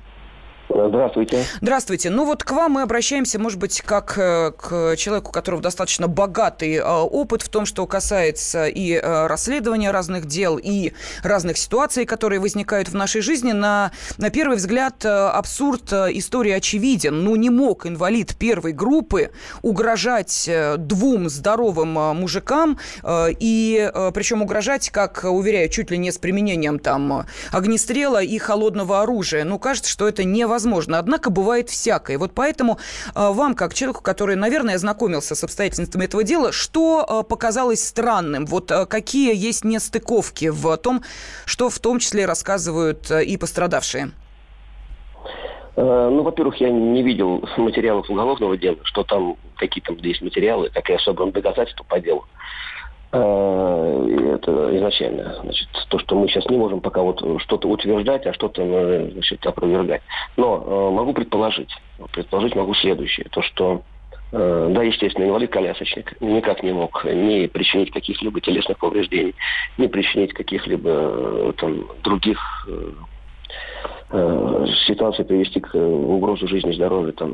Здравствуйте. 0.74 1.44
Здравствуйте. 1.60 2.10
Ну 2.10 2.26
вот 2.26 2.44
к 2.44 2.52
вам 2.52 2.74
мы 2.74 2.82
обращаемся, 2.84 3.40
может 3.40 3.60
быть, 3.60 3.82
как 3.82 4.18
э, 4.18 4.52
к 4.52 4.96
человеку, 4.96 5.30
у 5.30 5.32
которого 5.32 5.62
достаточно 5.62 6.08
богатый 6.08 6.76
э, 6.76 6.84
опыт 6.84 7.42
в 7.42 7.50
том, 7.50 7.66
что 7.66 7.86
касается 7.88 8.68
и 8.68 8.94
э, 8.94 9.28
расследования 9.28 9.92
разных 9.92 10.28
дел, 10.28 10.58
и 10.62 10.94
разных 11.24 11.58
ситуаций, 11.58 12.06
которые 12.06 12.40
возникают 12.40 12.90
в 12.90 12.96
нашей 12.96 13.22
жизни. 13.22 13.52
На, 13.52 13.92
на 14.18 14.30
первый 14.30 14.58
взгляд 14.58 15.06
абсурд 15.06 15.92
истории 15.92 16.52
очевиден. 16.52 17.24
Ну 17.24 17.36
не 17.36 17.50
мог 17.50 17.86
инвалид 17.86 18.36
первой 18.38 18.72
группы 18.72 19.32
угрожать 19.62 20.50
двум 20.78 21.30
здоровым 21.30 21.94
мужикам, 22.16 22.80
и 23.06 23.92
причем 24.14 24.42
угрожать, 24.42 24.90
как 24.90 25.26
уверяю, 25.26 25.70
чуть 25.70 25.92
ли 25.92 25.98
не 25.98 26.12
с 26.12 26.18
применением 26.18 26.80
там 26.80 27.26
огнестрела 27.52 28.22
и 28.24 28.38
холодного 28.38 29.02
оружия. 29.02 29.44
Ну 29.44 29.60
кажется, 29.60 29.90
что 29.90 30.08
это 30.08 30.24
невозможно 30.24 30.61
невозможно. 30.62 31.00
Однако 31.00 31.30
бывает 31.30 31.70
всякое. 31.70 32.18
Вот 32.18 32.32
поэтому 32.34 32.78
а, 33.16 33.32
вам, 33.32 33.56
как 33.56 33.74
человеку, 33.74 34.02
который, 34.02 34.36
наверное, 34.36 34.76
ознакомился 34.76 35.36
с 35.36 35.44
обстоятельствами 35.44 36.06
этого 36.06 36.24
дела, 36.24 36.52
что 36.52 37.06
а, 37.08 37.24
показалось 37.24 37.84
странным? 37.84 38.46
Вот 38.46 38.72
а, 38.72 38.86
какие 38.86 39.36
есть 39.36 39.64
нестыковки 39.64 40.50
в 40.50 40.78
том, 40.78 41.02
что 41.46 41.70
в 41.70 41.80
том 41.80 42.00
числе 42.00 42.26
рассказывают 42.26 43.12
и 43.12 43.38
пострадавшие? 43.38 44.12
Э, 45.76 46.10
ну, 46.12 46.24
во-первых, 46.24 46.58
я 46.58 46.70
не 46.70 47.04
видел 47.04 47.44
материалов 47.58 48.10
уголовного 48.10 48.58
дела, 48.58 48.78
что 48.84 49.04
там 49.04 49.36
какие 49.56 49.84
там 49.84 49.96
есть 49.98 50.22
материалы, 50.22 50.70
как 50.74 50.90
и 50.90 50.94
особым 50.94 51.32
доказательства 51.32 51.84
по 51.84 52.00
делу. 52.00 52.26
Э, 53.14 54.36
это 54.36 54.78
изначально. 54.78 55.36
Значит, 55.44 55.68
то, 55.90 56.00
что 56.00 56.16
мы 56.16 56.30
сейчас 56.30 56.48
не 56.50 56.58
можем 56.58 56.80
пока 56.80 57.02
вот 57.02 57.22
что-то 57.42 57.68
утверждать, 57.68 58.26
а 58.26 58.34
что-то 58.34 58.62
э, 58.64 59.10
значит, 59.12 59.46
опровергать. 59.46 60.02
Но 60.38 60.64
э, 60.66 60.96
могу 60.96 61.14
предположить, 61.14 61.76
предположить 62.14 62.56
могу 62.56 62.74
следующее. 62.76 63.28
То, 63.32 63.42
что 63.42 63.84
да, 64.34 64.82
естественно, 64.82 65.26
инвалид-колясочник 65.26 66.22
никак 66.22 66.64
не 66.64 66.72
мог 66.72 67.04
ни 67.04 67.48
причинить 67.48 67.92
каких-либо 67.92 68.40
телесных 68.40 68.78
повреждений, 68.78 69.36
ни 69.78 69.88
причинить 69.88 70.32
каких-либо 70.32 71.52
там, 71.58 71.86
других 72.02 72.40
э, 74.10 74.66
ситуации 74.86 75.24
привести 75.24 75.60
к 75.60 75.74
э, 75.74 75.80
угрозу 75.80 76.48
жизни 76.48 76.72
и 76.72 76.76
здоровья 76.76 77.12
там, 77.12 77.34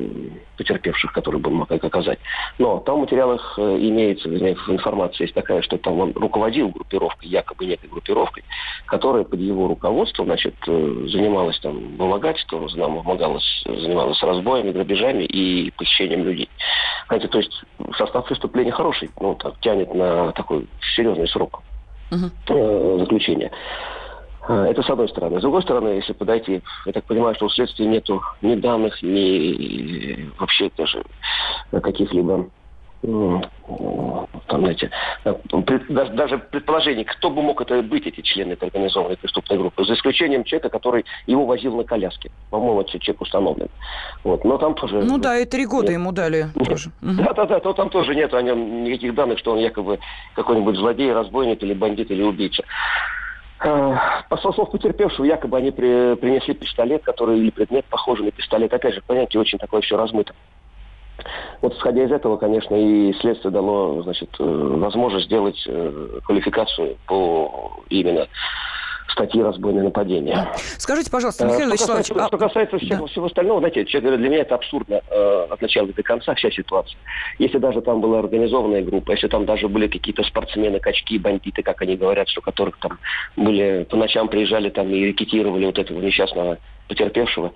потерпевших, 0.56 1.12
которые 1.12 1.40
бы 1.40 1.50
мог 1.50 1.70
оказать. 1.70 2.18
Но 2.58 2.78
там 2.80 2.96
в 2.96 3.00
материалах 3.00 3.58
э, 3.58 3.62
имеется, 3.62 4.28
информация 4.28 5.24
есть 5.24 5.34
такая, 5.34 5.62
что 5.62 5.78
там 5.78 5.98
он 6.00 6.12
руководил 6.12 6.68
группировкой, 6.68 7.28
якобы 7.28 7.66
некой 7.66 7.88
группировкой, 7.88 8.44
которая 8.86 9.24
под 9.24 9.40
его 9.40 9.68
руководством 9.68 10.26
значит, 10.26 10.54
э, 10.66 11.06
занималась 11.08 11.58
там 11.60 11.96
вымогательством, 11.96 12.68
помогалась, 12.68 13.62
занималась 13.64 14.22
разбоями, 14.22 14.72
грабежами 14.72 15.24
и 15.24 15.70
похищением 15.72 16.24
людей. 16.24 16.48
Знаете, 17.08 17.28
то 17.28 17.38
есть 17.38 17.62
состав 17.96 18.26
преступления 18.26 18.72
хороший, 18.72 19.10
ну, 19.20 19.34
так, 19.34 19.58
тянет 19.60 19.94
на 19.94 20.32
такой 20.32 20.66
серьезный 20.94 21.28
срок 21.28 21.62
uh-huh. 22.10 22.98
заключения. 23.00 23.50
А, 24.48 24.66
это 24.66 24.82
с 24.82 24.90
одной 24.90 25.08
стороны. 25.08 25.38
С 25.38 25.42
другой 25.42 25.62
стороны, 25.62 25.88
если 25.88 26.14
подойти, 26.14 26.62
я 26.86 26.92
так 26.92 27.04
понимаю, 27.04 27.34
что 27.34 27.46
у 27.46 27.50
следствия 27.50 27.86
нету 27.86 28.22
ни 28.40 28.54
данных, 28.54 29.02
ни 29.02 30.30
вообще 30.38 30.70
даже 30.76 31.04
каких-либо 31.70 32.48
там, 33.00 34.60
знаете, 34.60 34.90
даже, 35.88 36.12
даже 36.12 36.38
предположений, 36.38 37.04
кто 37.04 37.30
бы 37.30 37.42
мог 37.42 37.60
это 37.60 37.80
быть, 37.80 38.06
эти 38.08 38.22
члены 38.22 38.54
этой 38.54 38.68
организованной 38.68 39.16
преступной 39.16 39.56
группы, 39.56 39.84
за 39.84 39.94
исключением 39.94 40.42
человека, 40.42 40.68
который 40.68 41.04
его 41.26 41.46
возил 41.46 41.76
на 41.76 41.84
коляске. 41.84 42.32
По-моему, 42.50 42.80
этот 42.80 43.00
человек 43.00 43.20
установлен. 43.20 43.68
Вот. 44.24 44.44
Но 44.44 44.58
там 44.58 44.74
тоже... 44.74 45.02
Ну 45.02 45.18
да, 45.18 45.38
и 45.38 45.44
три 45.44 45.64
года 45.66 45.92
нет. 45.92 46.00
ему 46.00 46.10
дали 46.10 46.46
тоже. 46.66 46.90
Да-да-да, 47.00 47.60
то 47.60 47.72
там 47.72 47.88
тоже 47.88 48.16
нет 48.16 48.34
о 48.34 48.42
нем 48.42 48.82
никаких 48.82 49.14
данных, 49.14 49.38
что 49.38 49.52
он 49.52 49.58
якобы 49.58 50.00
какой-нибудь 50.34 50.76
злодей, 50.76 51.12
разбойник 51.12 51.62
или 51.62 51.74
бандит 51.74 52.10
или 52.10 52.22
убийца. 52.22 52.64
Э, 53.60 53.96
по 54.28 54.36
слов 54.36 54.70
потерпевшего, 54.70 55.24
якобы 55.24 55.56
они 55.56 55.70
при, 55.70 56.14
принесли 56.16 56.54
пистолет, 56.54 57.02
который 57.02 57.38
или 57.38 57.50
предмет 57.50 57.84
похожий 57.86 58.26
на 58.26 58.30
пистолет. 58.30 58.72
Опять 58.72 58.94
же, 58.94 59.02
понятие 59.06 59.40
очень 59.40 59.58
такое 59.58 59.80
все 59.80 59.96
размыто. 59.96 60.34
Вот 61.60 61.74
исходя 61.74 62.04
из 62.04 62.12
этого, 62.12 62.36
конечно, 62.36 62.76
и 62.76 63.12
следствие 63.14 63.50
дало 63.50 64.02
значит, 64.02 64.30
э, 64.38 64.44
возможность 64.44 65.26
сделать 65.26 65.60
э, 65.66 66.20
квалификацию 66.24 66.96
по 67.06 67.82
именно 67.88 68.28
статьи 69.10 69.42
разбойное 69.42 69.84
нападение. 69.84 70.48
Скажите, 70.78 71.10
пожалуйста, 71.10 71.44
э, 71.44 71.48
Михаил 71.48 71.66
что 71.66 71.74
Вячеславович... 71.74 72.08
Касается, 72.08 72.24
а... 72.24 72.28
Что 72.28 72.38
касается 72.38 72.78
всего, 72.78 73.06
да. 73.06 73.12
всего 73.12 73.26
остального, 73.26 73.60
знаете, 73.60 73.84
честно 73.84 74.00
говоря, 74.00 74.18
для 74.18 74.28
меня 74.28 74.40
это 74.42 74.54
абсурдно 74.54 75.00
э, 75.10 75.46
от 75.50 75.60
начала 75.62 75.88
до 75.88 76.02
конца 76.02 76.34
вся 76.34 76.50
ситуация. 76.50 76.98
Если 77.38 77.58
даже 77.58 77.80
там 77.80 78.00
была 78.00 78.20
организованная 78.20 78.82
группа, 78.82 79.12
если 79.12 79.28
там 79.28 79.44
даже 79.46 79.68
были 79.68 79.86
какие-то 79.86 80.22
спортсмены, 80.24 80.80
качки, 80.80 81.18
бандиты, 81.18 81.62
как 81.62 81.80
они 81.82 81.96
говорят, 81.96 82.28
что 82.28 82.40
которых 82.40 82.78
там 82.78 82.98
были, 83.36 83.86
по 83.88 83.96
ночам 83.96 84.28
приезжали 84.28 84.70
там 84.70 84.88
и 84.90 85.06
рекетировали 85.06 85.66
вот 85.66 85.78
этого 85.78 86.00
несчастного 86.00 86.58
потерпевшего, 86.88 87.52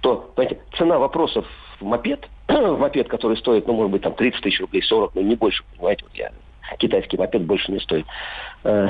то, 0.00 0.30
понимаете, 0.34 0.60
цена 0.76 0.98
вопросов 0.98 1.46
в 1.80 1.84
мопед, 1.84 2.28
в 2.48 2.78
мопед, 2.78 3.08
который 3.08 3.36
стоит, 3.38 3.66
ну, 3.66 3.74
может 3.74 3.90
быть, 3.90 4.02
там 4.02 4.14
30 4.14 4.42
тысяч 4.42 4.60
рублей, 4.60 4.82
40, 4.82 5.14
но 5.14 5.22
не 5.22 5.34
больше, 5.34 5.64
понимаете, 5.76 6.04
вот 6.04 6.14
я 6.14 6.30
китайский 6.78 7.16
мопед 7.16 7.42
больше 7.42 7.72
не 7.72 7.80
стоит, 7.80 8.06
э, 8.64 8.88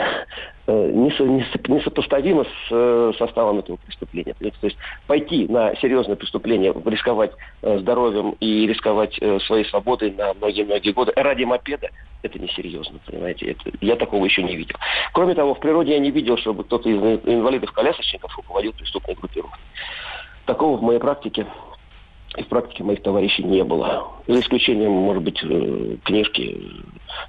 несопоставимо 0.66 2.44
с 2.44 2.48
э, 2.70 3.12
составом 3.18 3.58
этого 3.58 3.76
преступления. 3.76 4.34
То 4.34 4.66
есть 4.66 4.76
пойти 5.06 5.46
на 5.48 5.74
серьезное 5.76 6.16
преступление, 6.16 6.74
рисковать 6.86 7.32
здоровьем 7.62 8.36
и 8.40 8.66
рисковать 8.66 9.14
своей 9.46 9.64
свободой 9.66 10.12
на 10.12 10.34
многие-многие 10.34 10.92
годы 10.92 11.12
ради 11.16 11.44
мопеда, 11.44 11.90
это 12.22 12.38
несерьезно, 12.38 12.98
понимаете. 13.06 13.50
Это, 13.52 13.70
я 13.80 13.96
такого 13.96 14.24
еще 14.24 14.42
не 14.42 14.56
видел. 14.56 14.76
Кроме 15.12 15.34
того, 15.34 15.54
в 15.54 15.60
природе 15.60 15.92
я 15.92 15.98
не 15.98 16.10
видел, 16.10 16.38
чтобы 16.38 16.64
кто-то 16.64 16.88
из 16.88 16.98
инвалидов-колясочников 17.24 18.34
руководил 18.36 18.72
преступной 18.72 19.14
группировкой. 19.14 19.60
Такого 20.46 20.78
в 20.78 20.82
моей 20.82 20.98
практике 20.98 21.46
И 22.36 22.42
в 22.42 22.48
практике 22.48 22.82
моих 22.82 23.02
товарищей 23.02 23.44
не 23.44 23.62
было. 23.62 24.08
За 24.26 24.40
исключением, 24.40 24.90
может 24.92 25.22
быть, 25.22 25.38
э, 25.42 25.96
книжки 26.04 26.60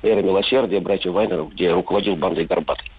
«Эра 0.01 0.21
милосердия» 0.21 0.79
братьев 0.79 1.13
Вайнеров, 1.13 1.53
где 1.53 1.71
руководил 1.71 2.15
бандой 2.15 2.45
Горбатый. 2.45 2.89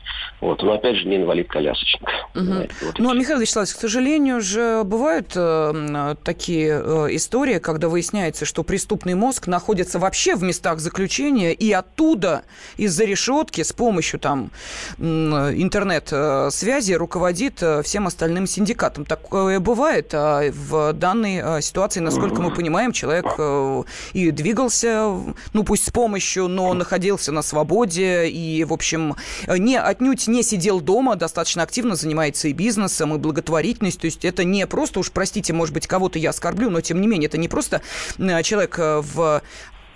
Вот. 0.40 0.62
Но 0.62 0.72
опять 0.74 0.96
же 0.96 1.06
не 1.08 1.16
инвалид-колясочник. 1.16 2.08
Угу. 2.34 2.68
Вот 2.82 2.98
ну, 2.98 3.14
Михаил 3.14 3.40
Вячеславович, 3.40 3.72
к 3.72 3.78
сожалению 3.78 4.40
же, 4.40 4.82
бывают 4.84 5.32
э, 5.34 6.14
такие 6.22 6.80
э, 6.82 7.08
истории, 7.16 7.58
когда 7.58 7.88
выясняется, 7.88 8.44
что 8.44 8.62
преступный 8.62 9.14
мозг 9.14 9.46
находится 9.46 9.98
вообще 9.98 10.36
в 10.36 10.42
местах 10.42 10.78
заключения, 10.80 11.52
и 11.54 11.72
оттуда, 11.72 12.42
из-за 12.76 13.04
решетки, 13.04 13.62
с 13.62 13.72
помощью 13.72 14.20
там 14.20 14.50
интернет-связи 14.98 16.92
руководит 16.92 17.62
э, 17.62 17.82
всем 17.82 18.06
остальным 18.06 18.46
синдикатом. 18.46 19.06
Такое 19.06 19.58
бывает. 19.58 20.10
А 20.12 20.42
в 20.52 20.92
данной 20.92 21.36
э, 21.42 21.60
ситуации, 21.96 22.00
насколько 22.00 22.42
мы 22.42 22.50
понимаем, 22.50 22.92
человек 22.92 23.26
э, 23.38 23.82
и 24.12 24.30
двигался, 24.30 25.12
ну, 25.52 25.64
пусть 25.64 25.86
с 25.86 25.90
помощью, 25.90 26.48
но 26.48 26.74
находился 26.74 27.32
на 27.32 27.42
свободе 27.42 28.28
и, 28.28 28.64
в 28.64 28.72
общем, 28.72 29.16
не 29.46 29.78
отнюдь 29.78 30.28
не 30.28 30.42
сидел 30.42 30.80
дома, 30.80 31.16
достаточно 31.16 31.62
активно 31.62 31.96
занимается 31.96 32.48
и 32.48 32.52
бизнесом, 32.52 33.14
и 33.14 33.18
благотворительностью. 33.18 34.02
То 34.02 34.06
есть 34.06 34.24
это 34.24 34.44
не 34.44 34.66
просто, 34.66 35.00
уж 35.00 35.10
простите, 35.10 35.52
может 35.52 35.74
быть, 35.74 35.86
кого-то 35.86 36.18
я 36.18 36.30
оскорблю, 36.30 36.70
но 36.70 36.80
тем 36.80 37.00
не 37.00 37.06
менее, 37.06 37.28
это 37.28 37.38
не 37.38 37.48
просто 37.48 37.80
э, 38.18 38.42
человек 38.42 38.78
э, 38.78 39.02
в 39.02 39.42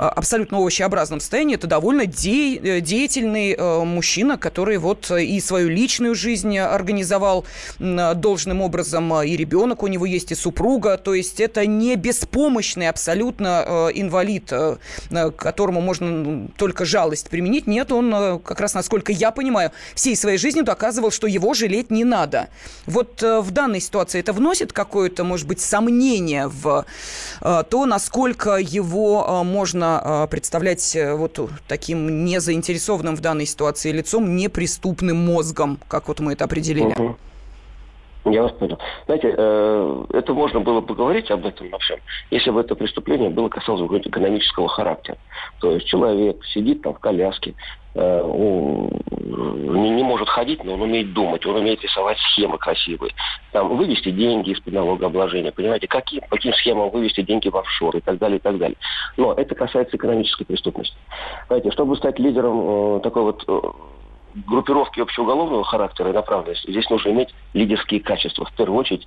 абсолютно 0.09 0.59
овощеобразном 0.59 1.21
состоянии, 1.21 1.57
это 1.57 1.67
довольно 1.67 2.07
де- 2.07 2.57
э, 2.57 2.81
деятельный 2.81 3.53
э, 3.53 3.85
мужчина, 3.85 4.39
который 4.39 4.79
вот 4.79 5.11
и 5.11 5.41
свою 5.41 5.69
личную 5.69 6.15
жизнь 6.15 6.57
организовал 6.59 7.45
э, 7.79 8.15
должным 8.15 8.63
образом, 8.63 9.13
и 9.23 9.37
ребенок 9.37 9.83
у 9.83 9.87
него 9.87 10.07
есть, 10.07 10.33
и 10.33 10.35
супруга, 10.35 10.97
то 10.97 11.15
есть 11.15 11.41
это 11.41 11.67
не 11.67 11.97
беспомощный 11.97 12.89
абсолютно 12.89 13.65
э, 13.67 13.89
инвалид, 13.95 14.51
э, 14.53 14.77
которому 15.37 15.81
можно 15.81 16.49
только 16.57 16.85
жалость 16.85 17.29
применить. 17.29 17.67
Нет, 17.67 17.93
он, 17.93 18.15
э, 18.15 18.39
как 18.39 18.61
раз 18.61 18.75
насколько 18.75 19.13
я 19.13 19.31
понимаю, 19.31 19.71
всей 19.95 20.17
своей 20.17 20.39
жизнью 20.39 20.65
доказывал, 20.65 21.11
что 21.11 21.27
его 21.27 21.55
жалеть 21.55 21.91
не 21.91 22.05
надо. 22.05 22.49
Вот 22.87 23.23
э, 23.23 23.41
в 23.41 23.51
данной 23.51 23.81
ситуации 23.81 24.21
это 24.21 24.33
вносит 24.33 24.73
какое-то, 24.73 25.25
может 25.25 25.47
быть, 25.47 25.61
сомнение 25.61 26.49
в 26.49 26.87
э, 27.41 27.65
то, 27.69 27.87
насколько 27.87 28.57
его 28.57 29.27
э, 29.29 29.45
можно 29.45 29.90
а, 29.99 30.27
представлять 30.27 30.95
э, 30.95 31.15
вот 31.15 31.41
таким 31.67 32.25
незаинтересованным 32.25 33.17
в 33.17 33.21
данной 33.21 33.47
ситуации 33.47 33.91
лицом, 33.91 34.37
неприступным 34.37 35.17
мозгом, 35.17 35.79
как 35.89 36.09
вот 36.09 36.21
мы 36.21 36.35
это 36.35 36.45
определили. 36.45 36.93
Угу. 36.93 37.17
Я 38.25 38.43
вас 38.43 38.53
понял. 38.53 38.79
Знаете, 39.07 39.35
э, 39.37 40.05
это 40.13 40.35
можно 40.35 40.61
было 40.61 40.83
поговорить 40.83 41.31
об 41.31 41.47
этом 41.47 41.71
всем, 41.79 41.99
если 42.31 42.51
бы 42.51 42.61
это 42.61 42.75
преступление 42.75 43.31
было 43.31 43.49
касалось 43.49 43.81
какого-то 43.81 44.11
экономического 44.11 44.69
характера. 44.69 45.17
То 45.61 45.73
есть 45.73 45.87
человек 45.87 46.45
сидит 46.45 46.83
там 46.83 46.95
в 46.95 46.99
коляске, 46.99 47.55
э, 47.95 48.23
он 48.23 48.91
не, 49.11 49.91
не 49.91 50.03
может 50.03 50.29
ходить, 50.29 50.63
но 50.65 50.75
он 50.75 50.83
умеет 50.83 51.15
думать, 51.15 51.47
он 51.47 51.57
умеет 51.57 51.83
рисовать 51.83 52.19
схемы 52.19 52.59
красивые. 52.59 53.15
Там 53.53 53.75
вывести 53.75 54.11
деньги 54.11 54.51
из-под 54.51 54.75
налогообложения, 54.75 55.51
понимаете, 55.51 55.89
каким, 55.89 56.21
каким 56.29 56.53
схемам 56.53 56.91
вывести 56.91 57.23
деньги 57.23 57.49
в 57.49 57.57
офшор 57.57 57.97
и 57.97 58.01
так 58.01 58.19
далее, 58.19 58.37
и 58.37 58.43
так 58.43 58.59
далее. 58.59 58.77
Но 59.17 59.33
это 59.33 59.55
касается 59.55 59.97
экономической 59.97 60.45
преступности. 60.45 60.97
Знаете, 61.47 61.71
чтобы 61.71 61.97
стать 61.97 62.19
лидером 62.19 62.99
э, 62.99 63.01
такой 63.01 63.23
вот 63.23 63.45
э, 63.49 63.61
группировки 64.35 65.01
общеуголовного 65.01 65.65
характера 65.65 66.11
и 66.11 66.13
направленности, 66.13 66.71
здесь 66.71 66.89
нужно 66.91 67.11
иметь 67.11 67.35
лидерские 67.53 68.01
качества. 68.01 68.45
В 68.45 68.53
первую 68.55 68.79
очередь, 68.79 69.07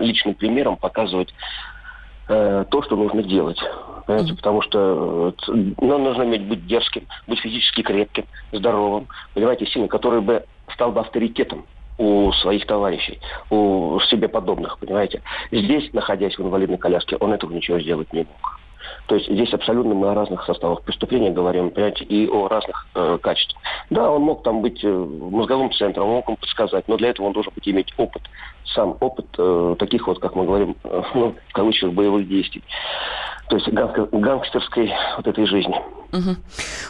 личным 0.00 0.34
примером 0.34 0.76
показывать 0.76 1.34
э, 2.28 2.64
то, 2.70 2.82
что 2.82 2.96
нужно 2.96 3.22
делать. 3.22 3.58
Понимаете? 4.06 4.32
Mm-hmm. 4.32 4.36
Потому 4.36 4.62
что 4.62 5.34
э, 5.48 5.52
нам 5.80 6.04
нужно 6.04 6.24
иметь 6.24 6.46
быть 6.46 6.66
дерзким, 6.66 7.06
быть 7.26 7.40
физически 7.40 7.82
крепким, 7.82 8.26
здоровым, 8.52 9.06
понимаете, 9.34 9.66
сильным, 9.66 9.88
который 9.88 10.20
бы 10.20 10.44
стал 10.72 10.92
бы 10.92 11.00
авторитетом 11.00 11.66
у 11.96 12.32
своих 12.32 12.66
товарищей, 12.66 13.20
у 13.50 14.00
себе 14.10 14.28
подобных, 14.28 14.78
понимаете. 14.78 15.22
Здесь, 15.52 15.92
находясь 15.92 16.36
в 16.36 16.42
инвалидной 16.42 16.78
коляске, 16.78 17.16
он 17.16 17.32
этого 17.32 17.52
ничего 17.52 17.78
сделать 17.80 18.12
не 18.12 18.20
мог. 18.20 18.60
То 19.06 19.16
есть 19.16 19.30
здесь 19.30 19.52
абсолютно 19.52 19.94
мы 19.94 20.10
о 20.10 20.14
разных 20.14 20.44
составах 20.44 20.82
преступления 20.82 21.30
говорим, 21.30 21.70
понимаете, 21.70 22.04
и 22.04 22.28
о 22.28 22.48
разных 22.48 22.86
э, 22.94 23.18
качествах. 23.22 23.62
Да, 23.90 24.10
он 24.10 24.22
мог 24.22 24.42
там 24.42 24.62
быть 24.62 24.82
э, 24.82 24.88
мозговым 24.88 25.72
центром, 25.72 26.08
он 26.08 26.14
мог 26.16 26.28
им 26.28 26.36
подсказать, 26.36 26.88
но 26.88 26.96
для 26.96 27.10
этого 27.10 27.26
он 27.26 27.32
должен 27.32 27.52
быть 27.54 27.68
иметь 27.68 27.92
опыт, 27.96 28.22
сам 28.74 28.96
опыт 29.00 29.26
э, 29.38 29.76
таких 29.78 30.06
вот, 30.06 30.18
как 30.20 30.34
мы 30.34 30.44
говорим, 30.44 30.76
э, 30.84 31.02
ну, 31.14 31.34
в 31.48 31.52
кавычках, 31.52 31.92
боевых 31.92 32.28
действий 32.28 32.62
то 33.48 33.56
есть 33.56 33.68
гангстерской 33.68 34.92
вот 35.16 35.26
этой 35.26 35.46
жизни. 35.46 35.74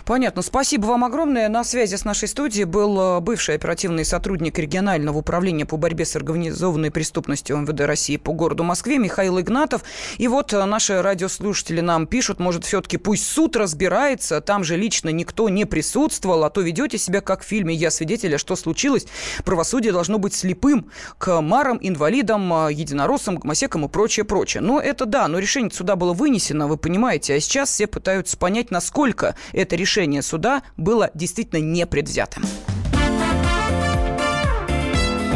Понятно. 0.04 0.42
Спасибо 0.42 0.86
вам 0.86 1.04
огромное. 1.04 1.48
На 1.48 1.64
связи 1.64 1.96
с 1.96 2.04
нашей 2.04 2.28
студией 2.28 2.64
был 2.64 3.00
э, 3.00 3.20
бывший 3.20 3.54
оперативный 3.54 4.04
сотрудник 4.04 4.58
регионального 4.58 5.18
управления 5.18 5.64
по 5.64 5.76
борьбе 5.76 6.04
с 6.04 6.14
организованной 6.14 6.90
преступностью 6.90 7.56
МВД 7.56 7.80
России 7.82 8.18
по 8.18 8.32
городу 8.32 8.64
Москве 8.64 8.98
Михаил 8.98 9.40
Игнатов. 9.40 9.82
И 10.18 10.28
вот 10.28 10.52
э, 10.52 10.62
наши 10.64 11.00
радиослушатели 11.00 11.80
нам 11.80 12.06
пишут, 12.06 12.38
может, 12.38 12.64
все-таки 12.64 12.98
пусть 12.98 13.26
суд 13.26 13.56
разбирается, 13.56 14.40
там 14.40 14.62
же 14.62 14.76
лично 14.76 15.08
никто 15.08 15.48
не 15.48 15.64
присутствовал, 15.64 16.44
а 16.44 16.50
то 16.50 16.60
ведете 16.60 16.98
себя 16.98 17.20
как 17.22 17.42
в 17.42 17.46
фильме 17.46 17.74
«Я 17.74 17.90
свидетель», 17.90 18.34
а 18.34 18.38
что 18.38 18.56
случилось. 18.56 19.06
Правосудие 19.44 19.92
должно 19.92 20.18
быть 20.18 20.34
слепым 20.34 20.90
к 21.16 21.40
марам, 21.40 21.78
инвалидам, 21.80 22.52
э, 22.52 22.72
единороссам, 22.72 23.36
гомосекам 23.36 23.86
и 23.86 23.88
прочее, 23.88 24.24
прочее. 24.24 24.60
Но 24.62 24.80
это 24.80 25.06
да, 25.06 25.28
но 25.28 25.38
решение 25.38 25.70
суда 25.70 25.96
было 25.96 26.12
вынесено, 26.12 26.68
вы 26.68 26.76
понимаете, 26.76 27.34
а 27.34 27.40
сейчас 27.40 27.70
все 27.70 27.86
пытаются 27.86 28.36
понять, 28.36 28.70
насколько 28.70 29.13
насколько 29.14 29.36
это 29.52 29.76
решение 29.76 30.22
суда 30.22 30.62
было 30.76 31.10
действительно 31.14 31.60
непредвзятым. 31.60 32.44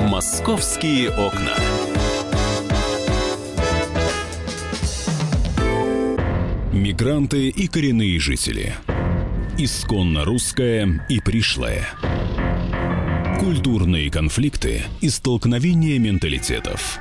«Московские 0.08 1.10
окна». 1.10 1.54
Мигранты 6.72 7.48
и 7.48 7.66
коренные 7.66 8.18
жители. 8.18 8.74
Исконно 9.58 10.24
русская 10.24 11.04
и 11.08 11.20
пришлая. 11.20 11.86
Культурные 13.40 14.10
конфликты 14.10 14.82
и 15.00 15.08
столкновения 15.08 15.98
менталитетов. 15.98 17.00